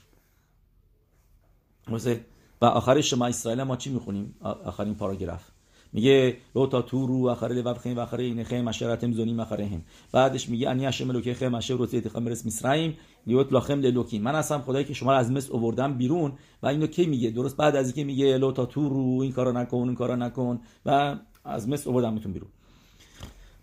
و 2.61 2.64
آخر 2.64 3.01
شما 3.01 3.27
اسرائیل 3.27 3.62
ما 3.62 3.77
چی 3.77 3.90
می‌خونیم؟ 3.90 4.37
آخرین 4.40 4.94
پاراگراف. 4.94 5.42
میگه 5.92 6.37
لو 6.55 6.66
تا 6.66 6.83
تو 6.83 7.07
رو 7.07 7.29
آخر 7.29 7.48
لباب 7.48 7.79
خیم 7.79 7.96
و 7.96 8.00
آخر 8.00 8.16
این 8.16 8.44
خیم 8.44 8.68
اشرتم 8.68 9.12
زونیم 9.12 9.40
آخرهم 9.40 9.83
بعدش 10.12 10.48
میگه 10.48 10.70
انی 10.70 10.87
اشم 10.87 11.11
لوکی 11.11 11.35
خیم 11.35 11.55
اشر 11.55 11.74
رو 11.74 11.87
تیت 11.87 12.09
خمرس 12.09 12.46
مصریم 12.46 12.96
להיות 13.27 13.53
לכם 13.53 13.81
לאלוקים 13.81 14.19
من 14.18 14.35
هستم 14.35 14.61
خدایی 14.61 14.85
که 14.85 14.94
شما 14.94 15.12
رو 15.12 15.18
از 15.18 15.31
مصر 15.33 15.53
آوردم 15.53 15.98
بیرون 15.98 16.33
و 16.62 16.66
اینو 16.66 16.87
کی 16.87 17.07
میگه؟ 17.07 17.31
درست 17.31 17.57
بعد 17.57 17.76
از 17.76 17.87
اینکه 17.87 18.05
میگه 18.05 18.38
לא 18.38 18.53
תתורו 18.53 19.21
این 19.22 19.33
کارو 19.33 19.53
نکن 19.53 19.76
این 19.76 19.94
کارو 19.94 20.16
نکن 20.16 20.61
و 20.87 21.16
از 21.44 21.68
مصر 21.68 21.90
آوردمتون 21.90 22.33
بیرون. 22.33 22.50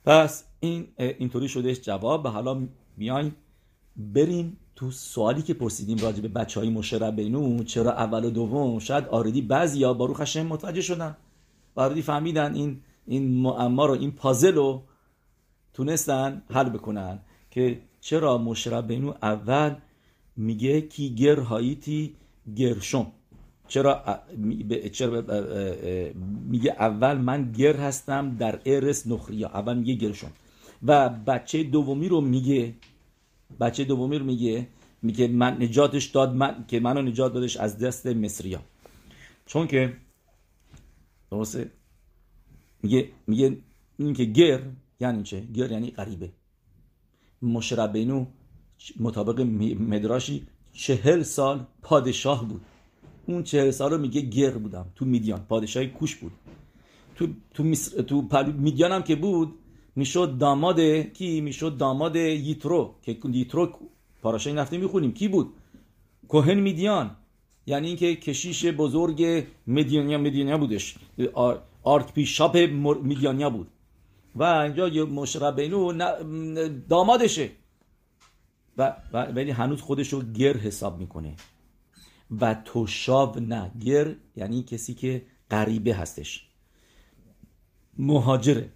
پس 0.05 0.43
این 0.59 0.87
اینطوری 0.97 1.47
شدهش 1.47 1.79
جواب. 1.81 2.25
و 2.25 2.27
حالا 2.27 2.67
میایم 2.97 3.35
بریم 3.95 4.57
تو 4.75 4.91
سوالی 4.91 5.41
که 5.41 5.53
پرسیدیم 5.53 5.97
راجع 5.97 6.21
به 6.21 6.27
بچه 6.27 6.59
های 6.59 6.69
משה 6.69 7.15
רבינו 7.15 7.63
چرا 7.63 7.91
اول 7.91 8.25
و 8.25 8.29
دوم؟ 8.29 8.79
شاید 8.79 9.05
already 9.07 9.41
بعضی 9.41 9.83
ها 9.83 9.93
ברוך 9.93 10.21
השם 10.21 10.45
متوجه 10.45 10.81
شدن. 10.81 11.17
already 11.77 12.01
فهمیدن 12.01 12.55
این 12.55 12.81
این 13.05 13.41
معما 13.41 13.85
رو 13.85 13.93
این 13.93 14.11
پازل 14.11 14.55
رو 14.55 14.83
تونستن 15.73 16.41
حل 16.49 16.69
بکنن 16.69 17.19
که 17.51 17.79
چرا 18.01 18.37
مشرب 18.37 18.87
بینو 18.87 19.13
اول 19.21 19.75
میگه 20.35 20.81
کی 20.81 21.15
گر 21.15 21.39
هاییتی 21.39 22.15
گرشم 22.55 23.11
چرا 23.67 24.03
چرا 24.91 25.23
میگه 26.49 26.75
اول 26.79 27.17
من 27.17 27.51
گر 27.51 27.75
هستم 27.75 28.35
در 28.37 28.59
ارس 28.65 29.07
نخریا 29.07 29.47
اول 29.47 29.77
میگه 29.77 29.93
گرشم 29.93 30.31
و 30.83 31.09
بچه 31.09 31.63
دومی 31.63 32.07
رو 32.09 32.21
میگه 32.21 32.73
بچه 33.59 33.83
دومی 33.83 34.17
رو 34.17 34.25
میگه 34.25 34.67
میگه 35.01 35.27
من 35.27 35.61
نجاتش 35.61 36.05
داد 36.05 36.35
من 36.35 36.65
که 36.67 36.79
منو 36.79 37.01
نجات 37.01 37.33
دادش 37.33 37.57
از 37.57 37.77
دست 37.77 38.07
مصریا. 38.07 38.59
چون 39.45 39.67
که 39.67 39.93
درسته؟ 41.31 41.71
میگه 42.83 43.09
میگه 43.27 43.57
این 43.97 44.13
که 44.13 44.25
گر 44.25 44.61
یعنی 44.99 45.23
چه؟ 45.23 45.41
گر 45.41 45.71
یعنی 45.71 45.91
غریبه. 45.91 46.31
مشربینو 47.41 48.25
مطابق 48.99 49.41
مدراشی 49.79 50.47
چهل 50.73 51.23
سال 51.23 51.65
پادشاه 51.81 52.47
بود. 52.47 52.61
اون 53.25 53.43
چهل 53.43 53.71
سال 53.71 53.91
رو 53.91 53.97
میگه 53.97 54.21
گر 54.21 54.57
بودم. 54.57 54.85
تو 54.95 55.05
میدیان. 55.05 55.39
پادشاهی 55.39 55.87
کوش 55.87 56.15
بود. 56.15 56.31
تو 57.15 57.27
تو 57.53 57.63
مصر 57.63 58.01
تو 58.01 58.27
میدیان 58.57 58.91
هم 58.91 59.03
که 59.03 59.15
بود 59.15 59.55
می‌شد 59.95 60.37
داماد 60.37 60.79
کی؟ 61.13 61.41
می‌شد 61.41 61.77
داماد 61.77 62.15
یترو 62.15 62.95
که 63.01 63.17
یترو 63.33 63.79
پاراشای 64.21 64.53
نفته 64.53 64.77
می‌خونیم. 64.77 65.11
کی 65.11 65.27
بود؟ 65.27 65.53
کوهن 66.27 66.59
میدیان. 66.59 67.15
یعنی 67.67 67.87
اینکه 67.87 68.15
کشیش 68.15 68.65
بزرگ 68.65 69.45
مدیانیا 69.67 70.17
مدیانیا 70.17 70.57
بودش. 70.57 70.95
archbishop 71.83 72.57
میدیانیا 73.03 73.49
بود. 73.49 73.67
و 74.35 74.43
اینجا 74.43 75.05
משה 75.05 75.44
רבינו 75.44 75.93
دامادشه. 76.89 77.49
و 78.77 78.95
ولی 79.13 79.51
هنوز 79.51 79.81
خودش 79.81 80.13
رو 80.13 80.21
גר 80.21 80.57
حساب 80.57 80.99
می‌کنه. 80.99 81.35
و 82.41 82.55
תושב 82.65 83.39
نه 83.39 83.71
גר 83.85 84.15
یعنی 84.35 84.63
کسی 84.63 84.93
که 84.93 85.25
غریبه 85.51 85.93
هستش. 85.93 86.47
مهاجره. 87.97 88.69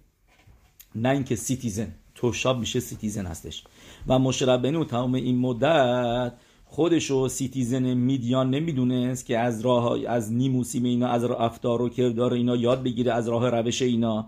نه 0.94 1.08
اینکه 1.08 1.36
citizen. 1.36 1.94
תושב 2.14 2.58
میشه 2.58 2.80
citizen 2.80 3.26
هستش. 3.26 3.64
و 4.06 4.18
משה 4.18 4.47
רבינו 4.47 4.84
تمام 4.84 5.14
این 5.14 5.38
مدت 5.38 6.32
خودشو 6.72 7.28
citizen 7.28 7.94
میدیان 7.94 8.50
نمی‌دونست 8.50 9.26
که 9.26 9.38
از 9.38 9.60
راه 9.60 10.06
از 10.08 10.32
נימוסים 10.32 10.84
اینا 10.84 11.08
از 11.08 11.24
راه 11.24 11.40
رفتار 11.40 11.82
و 11.82 11.88
کردار 11.88 12.32
اینا 12.32 12.56
یاد 12.56 12.82
بگیره 12.82 13.12
از 13.12 13.28
راه 13.28 13.50
روش 13.50 13.82
اینا. 13.82 14.26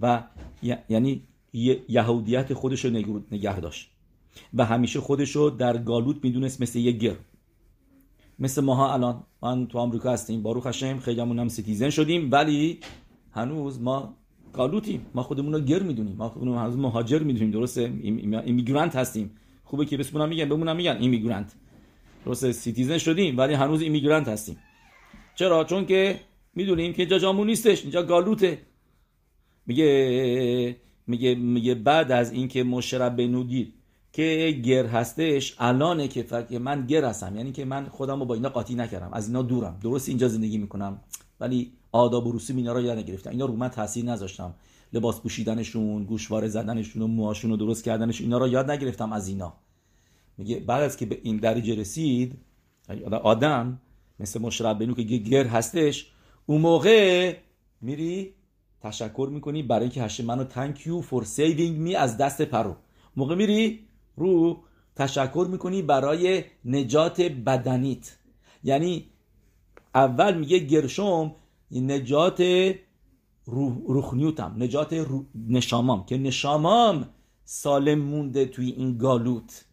و 0.00 0.22
یعنی 0.88 1.22
یهودیت 1.88 2.54
خودشو 2.54 2.88
نگه 3.30 3.60
داشت. 3.60 3.90
و 4.54 4.64
همیشه 4.64 5.00
خودشو 5.00 5.56
در 5.58 5.78
גלות 5.78 6.16
می‌دونست 6.22 6.62
مثل 6.62 6.78
یه 6.78 6.92
גר 6.92 7.16
مثل 8.38 8.64
ماها 8.64 8.92
الان. 8.92 9.22
من 9.42 9.66
تو 9.66 9.78
آمریکا 9.78 10.12
هستیم 10.12 10.42
ברוך 10.42 10.66
השם 10.66 10.98
خیلی 10.98 11.20
هم 11.20 11.48
citizen 11.48 11.90
شدیم 11.90 12.28
ولی 12.32 12.78
هنوز 13.30 13.80
ما 13.80 14.14
גלות 14.52 14.83
یم. 14.83 15.06
ما 15.14 15.22
خودمون 15.22 15.52
رو 15.52 15.60
גר 15.60 15.82
می‌دونیم. 15.82 16.16
ما 16.16 16.28
خودمون 16.28 16.58
از 16.58 16.76
مهاجر 16.76 17.18
می‌دونیم 17.18 17.50
درسته؟ 17.50 17.92
immigrant 18.02 18.96
هستیم. 18.96 19.30
خوبه 19.64 19.84
که 19.84 19.96
بسمونم 19.96 20.28
میگن 20.28 20.48
بمونم 20.48 20.76
میگن 20.76 20.96
immigrant. 21.00 21.52
درسته 22.26 22.52
citizen 22.52 22.98
شدیم 22.98 23.38
ولی 23.38 23.54
هنوز 23.54 23.82
immigrant 23.82 24.28
هستیم. 24.28 24.56
چرا؟ 25.34 25.64
چون 25.64 25.86
که 25.86 26.20
می‌دونیم 26.54 26.92
که 26.92 27.06
جا 27.06 27.18
جامون 27.18 27.46
نیستش 27.46 27.82
اینجا 27.82 28.02
גלות 28.02 28.39
ه. 28.39 28.58
میگه 29.66 30.76
میگه 31.06 31.34
میگه 31.34 31.74
بعد 31.74 32.12
از 32.12 32.32
اینکه 32.32 32.62
משה 32.62 33.16
רבינו 33.16 33.51
دید 33.51 33.72
که 34.12 34.60
גר 34.64 34.86
هستش 34.86 35.54
الانه 35.58 36.08
که 36.08 36.22
فکر 36.22 36.58
من 36.58 36.86
גר 36.86 37.04
هستم. 37.04 37.36
یعنی 37.36 37.52
که 37.52 37.64
من 37.64 37.86
خودم 37.88 38.20
رو 38.20 38.24
با 38.24 38.34
اینا 38.34 38.48
قاطی 38.48 38.74
نکردم 38.74 39.10
از 39.12 39.26
اینا 39.26 39.42
دورم. 39.42 39.78
درست 39.82 40.08
اینجا 40.08 40.28
زندگی 40.28 40.58
می‌کنم. 40.58 41.00
ولی 41.40 41.72
آداب 41.92 42.26
و 42.26 42.32
رسوم 42.32 42.56
اینا 42.56 42.72
رو 42.72 42.80
یاد 42.80 42.98
نگرفتم. 42.98 43.30
اینا 43.30 43.46
رو 43.46 43.56
من 43.56 43.68
تاثیر 43.68 44.04
نذاشتم. 44.04 44.54
لباس 44.92 45.20
پوشیدنشون 45.20 46.04
گوشواره 46.04 46.48
زدنشون 46.48 47.02
و 47.02 47.06
موهاشون 47.06 47.50
رو 47.50 47.56
درست 47.56 47.84
کردنش 47.84 48.20
اینا 48.20 48.38
رو 48.38 48.48
یاد 48.48 48.70
نگرفتم 48.70 49.12
از 49.12 49.28
اینا. 49.28 49.54
میگه 50.38 50.60
بعد 50.60 50.82
از 50.82 50.96
که 50.96 51.06
به 51.06 51.20
این 51.22 51.36
درجه 51.36 51.74
رسید 51.74 52.38
یعنی 52.88 53.04
آدم 53.04 53.80
مثل 54.20 54.40
مشرب 54.40 54.78
بنو 54.78 54.94
که 54.94 55.02
گر 55.02 55.46
هستش 55.46 56.12
اون 56.46 56.60
موقع 56.60 57.36
میری 57.80 58.34
تشکر 58.80 59.28
می‌کنی 59.32 59.62
برای 59.62 59.82
اینکه 59.82 60.02
هشت 60.02 60.20
منو 60.20 60.44
you 60.74 61.04
for 61.10 61.24
saving 61.24 61.88
me 61.88 61.94
از 61.94 62.18
دست 62.18 62.42
پرو. 62.42 62.76
موقع 63.16 63.34
میری 63.34 63.80
رو 64.16 64.62
تشکر 64.96 65.46
می‌کنی 65.50 65.82
برای 65.82 66.44
نجات 66.64 67.20
بدنیت. 67.20 68.18
یعنی 68.64 69.04
اول 69.94 70.38
میگه 70.38 70.58
گرشم 70.58 71.34
نجات 71.70 72.42
روحنیوتم 73.86 74.54
نجات 74.58 75.06
نشامام 75.48 76.06
که 76.06 76.18
نشامام 76.18 77.08
سالم 77.44 77.98
مونده 77.98 78.44
توی 78.44 78.70
این 78.70 78.98
گالوت. 78.98 79.64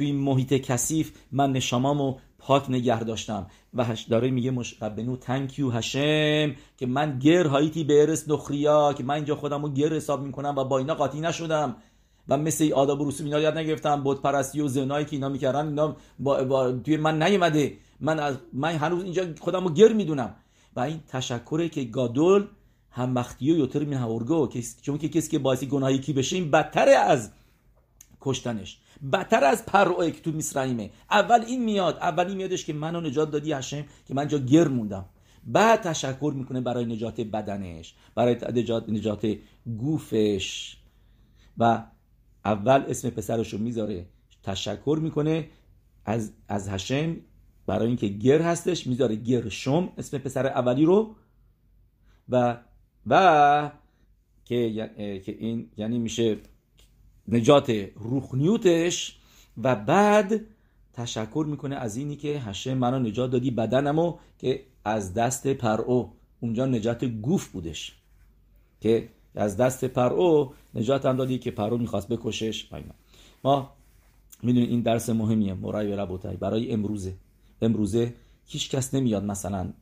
توی 0.00 0.06
این 0.06 0.20
محیط 0.20 0.54
کثیف 0.54 1.12
من 1.32 1.52
نشامامو 1.52 2.16
پاک 2.38 2.70
نگه 2.70 3.04
داشتم. 3.04 3.46
و 3.74 3.84
هش 3.84 4.02
داره 4.02 4.30
میگه 4.30 4.50
مشربنو 4.50 5.16
تنکیو 5.16 5.70
هشم 5.70 6.54
که 6.76 6.86
من 6.86 7.18
گر 7.18 7.46
هایتی 7.46 7.84
به 7.84 8.00
ارس 8.00 8.28
نخریا 8.28 8.92
که 8.92 9.04
من 9.04 9.14
اینجا 9.14 9.36
خودم 9.36 9.62
رو 9.62 9.72
گر 9.72 9.92
حساب 9.92 10.22
می‌کنم 10.22 10.54
و 10.56 10.64
با 10.64 10.78
اینا 10.78 10.94
قاطی 10.94 11.20
نشدم. 11.20 11.76
و 12.28 12.36
مثل 12.36 12.72
آداب 12.72 13.00
و 13.00 13.08
رسوم 13.08 13.26
اینا 13.26 13.40
یاد 13.40 13.58
نگرفتم 13.58 14.02
بود 14.02 14.22
پرستی 14.22 14.60
و 14.60 14.68
زنایی 14.68 15.04
که 15.04 15.16
اینا 15.16 15.28
می‌کردن 15.28 15.66
اینا 15.66 15.96
با, 16.18 16.44
با 16.44 16.72
توی 16.72 16.96
من 16.96 17.22
نیومده. 17.22 17.76
من 18.00 18.18
از 18.18 18.36
من 18.52 18.72
هنوز 18.72 19.04
اینجا 19.04 19.24
خودم 19.40 19.64
رو 19.64 19.74
گر 19.74 19.92
می‌دونم. 19.92 20.34
و 20.76 20.80
این 20.80 21.00
تشکره 21.08 21.68
که 21.68 21.84
گادول 21.84 22.44
هم 22.90 23.10
مختی 23.10 23.52
و 23.52 23.56
یوتر 23.56 23.84
من 23.84 23.92
هورگو 23.92 24.48
چون 24.82 24.98
که 24.98 25.08
کسی 25.08 25.30
که 25.30 25.38
باعث 25.38 25.64
گناهی 25.64 25.98
کی 25.98 26.12
بشه 26.12 26.36
این 26.36 26.50
بدتره 26.50 26.92
از 26.92 27.30
کشتنش. 28.20 28.78
بدتر 29.12 29.44
از 29.44 29.66
پروه 29.66 30.10
که 30.10 30.20
تو 30.20 30.32
میسرائیمه 30.32 30.90
اول 31.10 31.44
این 31.46 31.64
میاد 31.64 31.96
اول 31.96 32.26
این 32.26 32.36
میادش 32.36 32.64
که 32.64 32.72
منو 32.72 33.00
نجات 33.00 33.30
دادی 33.30 33.52
هشم 33.52 33.84
که 34.08 34.14
من 34.14 34.28
جا 34.28 34.38
گر 34.38 34.68
موندم. 34.68 35.04
بعد 35.46 35.80
تشکر 35.80 36.32
می‌کنه 36.36 36.60
برای 36.60 36.84
نجات 36.84 37.20
بدنش 37.20 37.94
برای 38.14 38.36
نجات, 38.54 38.88
نجات 38.88 39.36
گوفش. 39.78 40.76
و 41.58 41.84
اول 42.44 42.84
اسم 42.88 43.10
پسرش 43.10 43.52
رو 43.52 43.58
می‌ذاره. 43.58 44.06
تشکر 44.42 44.98
می‌کنه 45.02 45.48
از, 46.04 46.32
از 46.48 46.68
השם 46.68 47.16
برای 47.66 47.86
اینکه 47.86 48.08
גר 48.08 48.42
هستش 48.42 48.86
می‌ذاره 48.86 49.16
گرشم 49.16 49.92
اسم 49.98 50.18
پسر 50.18 50.46
اولی 50.46 50.84
رو. 50.84 51.14
و 52.28 52.58
و 53.06 53.70
که, 54.44 54.72
که 55.24 55.36
این 55.38 55.70
یعنی 55.76 55.98
میشه 55.98 56.36
نجات 57.28 57.70
רוחניות 57.96 58.91
ش 58.91 59.18
و 59.62 59.76
بعد 59.76 60.40
تشکر 60.92 61.46
می‌کنه 61.48 61.76
از 61.76 61.96
اینی 61.96 62.16
که 62.16 62.38
השם 62.38 62.74
منو 62.74 62.98
نجات 62.98 63.30
دادی 63.30 63.50
بدنمو 63.50 64.14
که 64.38 64.62
از 64.84 65.14
دست 65.14 65.46
پرو 65.46 66.12
اونجا 66.40 66.66
نجات 66.66 67.04
גוף 67.04 67.48
بودش 67.48 67.96
که 68.80 69.08
از 69.34 69.56
دست 69.56 69.84
پرو 69.84 70.52
نجات 70.74 71.06
هم 71.06 71.16
دادی 71.16 71.38
که 71.38 71.50
پرو 71.50 71.78
می‌خواست 71.78 72.08
بکشش. 72.08 72.68
ما 73.44 73.72
می‌دونید 74.42 74.70
این 74.70 74.80
درس 74.80 75.10
مهمیه. 75.10 75.54
مرای 75.54 75.96
ربوتای. 75.96 76.36
برای 76.36 76.72
امروزه. 76.72 77.14
امروزه 77.62 78.14
هیچ 78.46 78.70
کس 78.70 78.94
نمیاد 78.94 79.24
مثلا 79.24 79.72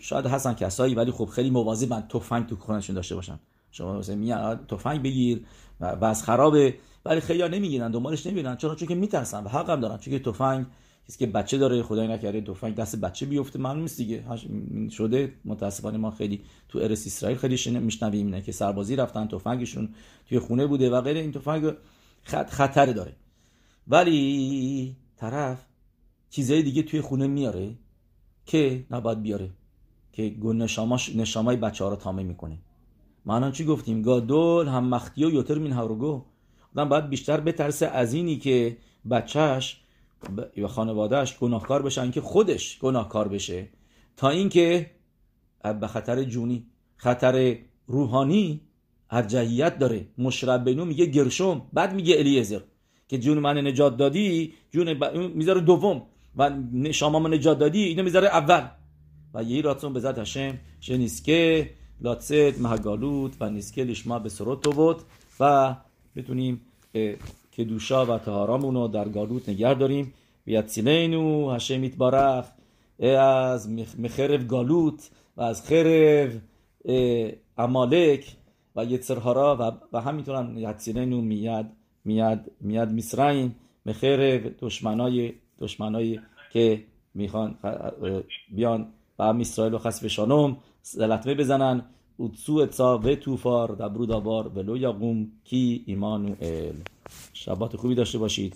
شاید 0.00 0.26
هستن 0.26 0.54
کسایی 0.54 0.94
ولی 0.94 1.10
خب 1.10 1.24
خیلی 1.24 1.50
مواظبن 1.50 2.00
تفنگ 2.00 2.46
تو 2.46 2.56
خونشون 2.56 2.96
داشته 2.96 3.14
باشن. 3.14 3.38
شما 3.76 3.98
مثلا 3.98 4.16
میاد 4.16 4.66
تفنگ 4.68 5.02
بگیر 5.02 5.46
و 5.80 6.04
از 6.04 6.24
خرابه. 6.24 6.74
ولی 7.04 7.20
خیلی 7.20 7.48
نمی‌گیرن 7.48 7.90
دنبالش 7.90 8.26
نمیرن. 8.26 8.56
چون 8.56 8.76
چون 8.76 8.88
که 8.88 8.94
میترسن 8.94 9.44
و 9.44 9.48
حق 9.48 9.70
هم 9.70 9.80
دارن. 9.80 9.98
چون 9.98 10.18
که 10.18 10.30
تفنگ 10.30 10.66
کسی 11.08 11.18
که 11.18 11.26
بچه 11.26 11.58
داره 11.58 11.82
خدای 11.82 12.08
نکرده 12.08 12.40
تفنگ 12.40 12.74
دست 12.74 12.96
بچه 12.96 13.26
بیفته. 13.26 13.58
معلوم 13.58 13.82
نیست 13.82 13.96
دیگه. 13.96 14.24
شده. 14.90 15.32
متاسفانه 15.44 15.98
ما 15.98 16.10
خیلی 16.10 16.42
تو 16.68 16.78
ارس 16.78 17.06
اسرائیل 17.06 17.38
خیلی 17.38 17.78
میشنویم 17.78 18.26
اینه 18.26 18.42
که 18.42 18.52
سربازی 18.52 18.96
رفتن 18.96 19.28
تفنگشون 19.28 19.94
توی 20.28 20.38
خونه 20.38 20.66
بوده 20.66 20.90
و 20.90 21.00
غیر 21.00 21.16
این 21.16 21.32
تفنگ 21.32 21.72
خطر 22.24 22.86
داره. 22.86 23.16
ولی 23.88 24.96
طرف 25.16 25.66
چیزای 26.30 26.62
دیگه 26.62 26.82
توی 26.82 27.00
خونه 27.00 27.26
میاره 27.26 27.74
که 28.46 28.86
نباید 28.90 29.22
بیاره. 29.22 29.50
که 30.12 30.34
نشاماش 30.42 31.16
نشامای 31.16 31.56
بچه 31.56 31.84
ها 31.84 31.90
رو 31.90 31.96
تامه 31.96 32.22
می‌کنه. 32.22 32.58
ما 33.26 33.50
چی 33.50 33.64
گفتیم؟ 33.64 34.02
گادول 34.02 34.68
هم 34.68 34.84
مختی 34.84 35.24
و 35.24 35.30
یوتر 35.30 35.58
مین 35.58 35.72
هاروگو 35.72 36.24
آدم 36.76 36.88
باید 36.88 37.08
بیشتر 37.08 37.40
بترسه 37.40 37.86
از 37.86 38.14
اینی 38.14 38.36
که 38.36 38.76
بچهش 39.10 39.80
و 40.58 40.66
خانوادهش 40.66 41.36
گناهکار 41.38 41.82
بشن 41.82 42.10
که 42.10 42.20
خودش 42.20 42.78
گناهکار 42.78 43.28
بشه. 43.28 43.68
تا 44.16 44.28
اینکه 44.28 44.90
به 45.80 45.86
خطر 45.86 46.22
جونی 46.22 46.66
خطر 46.96 47.56
روحانی 47.86 48.60
ارجحیت 49.10 49.78
داره. 49.78 50.06
مشرب 50.18 50.68
میگه 50.68 51.06
گرشم 51.06 51.62
بعد 51.72 51.94
میگه 51.94 52.16
الیزر 52.18 52.60
که 53.08 53.18
جون 53.18 53.38
من 53.38 53.66
نجات 53.66 53.96
دادی 53.96 54.54
جون 54.70 54.94
ب... 54.94 55.16
می‌ذاره 55.16 55.60
دوم 55.60 56.02
و 56.36 56.50
شما 56.92 57.28
نجات 57.28 57.58
دادی 57.58 57.82
اینو 57.82 58.02
می‌ذاره 58.02 58.28
اول. 58.28 58.68
و 59.34 59.42
یهی 59.42 59.62
راتون 59.62 59.92
به 59.92 60.00
ذات 60.00 60.18
هشم 60.18 60.58
شنیسکه 60.80 61.70
و 62.02 63.50
نیسکه 63.50 63.84
لشما 63.84 64.18
به 64.18 64.28
سروت 64.28 64.74
بود 64.74 64.96
و 65.40 65.76
بتونیم 66.16 66.60
که 67.52 67.64
دوشا 67.64 68.06
و 68.06 68.18
تهارامون 68.18 68.74
رو 68.74 68.88
در 68.88 69.08
گالوت 69.08 69.48
نگر 69.48 69.74
داریم 69.74 70.14
بیاتسینینو 70.44 71.50
هشم 71.50 71.82
ایتبارخ 71.82 72.46
از 73.18 73.70
مخرب 73.98 74.48
گالوت 74.48 75.10
و 75.36 75.42
از 75.42 75.66
خرب 75.66 76.30
امالک 77.58 78.36
و 78.76 78.84
یتسرهارا 78.84 79.56
و, 79.60 79.96
و 79.96 80.00
همینطور 80.00 80.36
هم 80.36 80.58
یتسینینو 80.58 81.20
میاد 81.20 81.66
میاد 82.04 82.50
میاد 82.60 82.90
میسرائیم 82.90 83.56
مخرب 83.86 84.54
دشمنای 84.60 85.32
دشمنایی 85.58 86.20
که 86.52 86.82
می‌خوان 87.14 87.58
بیان 88.50 88.88
و 89.18 89.24
هم 89.24 89.40
اسرائیل 89.40 89.74
و 89.74 89.78
خصف 89.78 90.06
شانم 90.06 90.56
لطمه 90.94 91.34
بزنن 91.34 91.82
اوتسو 92.16 92.52
اتسا 92.58 92.98
و 92.98 93.14
توفار 93.14 93.68
دبرو 93.74 94.06
دابار 94.06 94.48
ولو 94.48 94.76
یقوم 94.76 95.32
کی 95.44 95.82
ایمانو 95.86 96.34
ال 96.40 96.74
شبات 97.32 97.76
خوبی 97.76 97.94
داشته 97.94 98.18
باشید. 98.18 98.54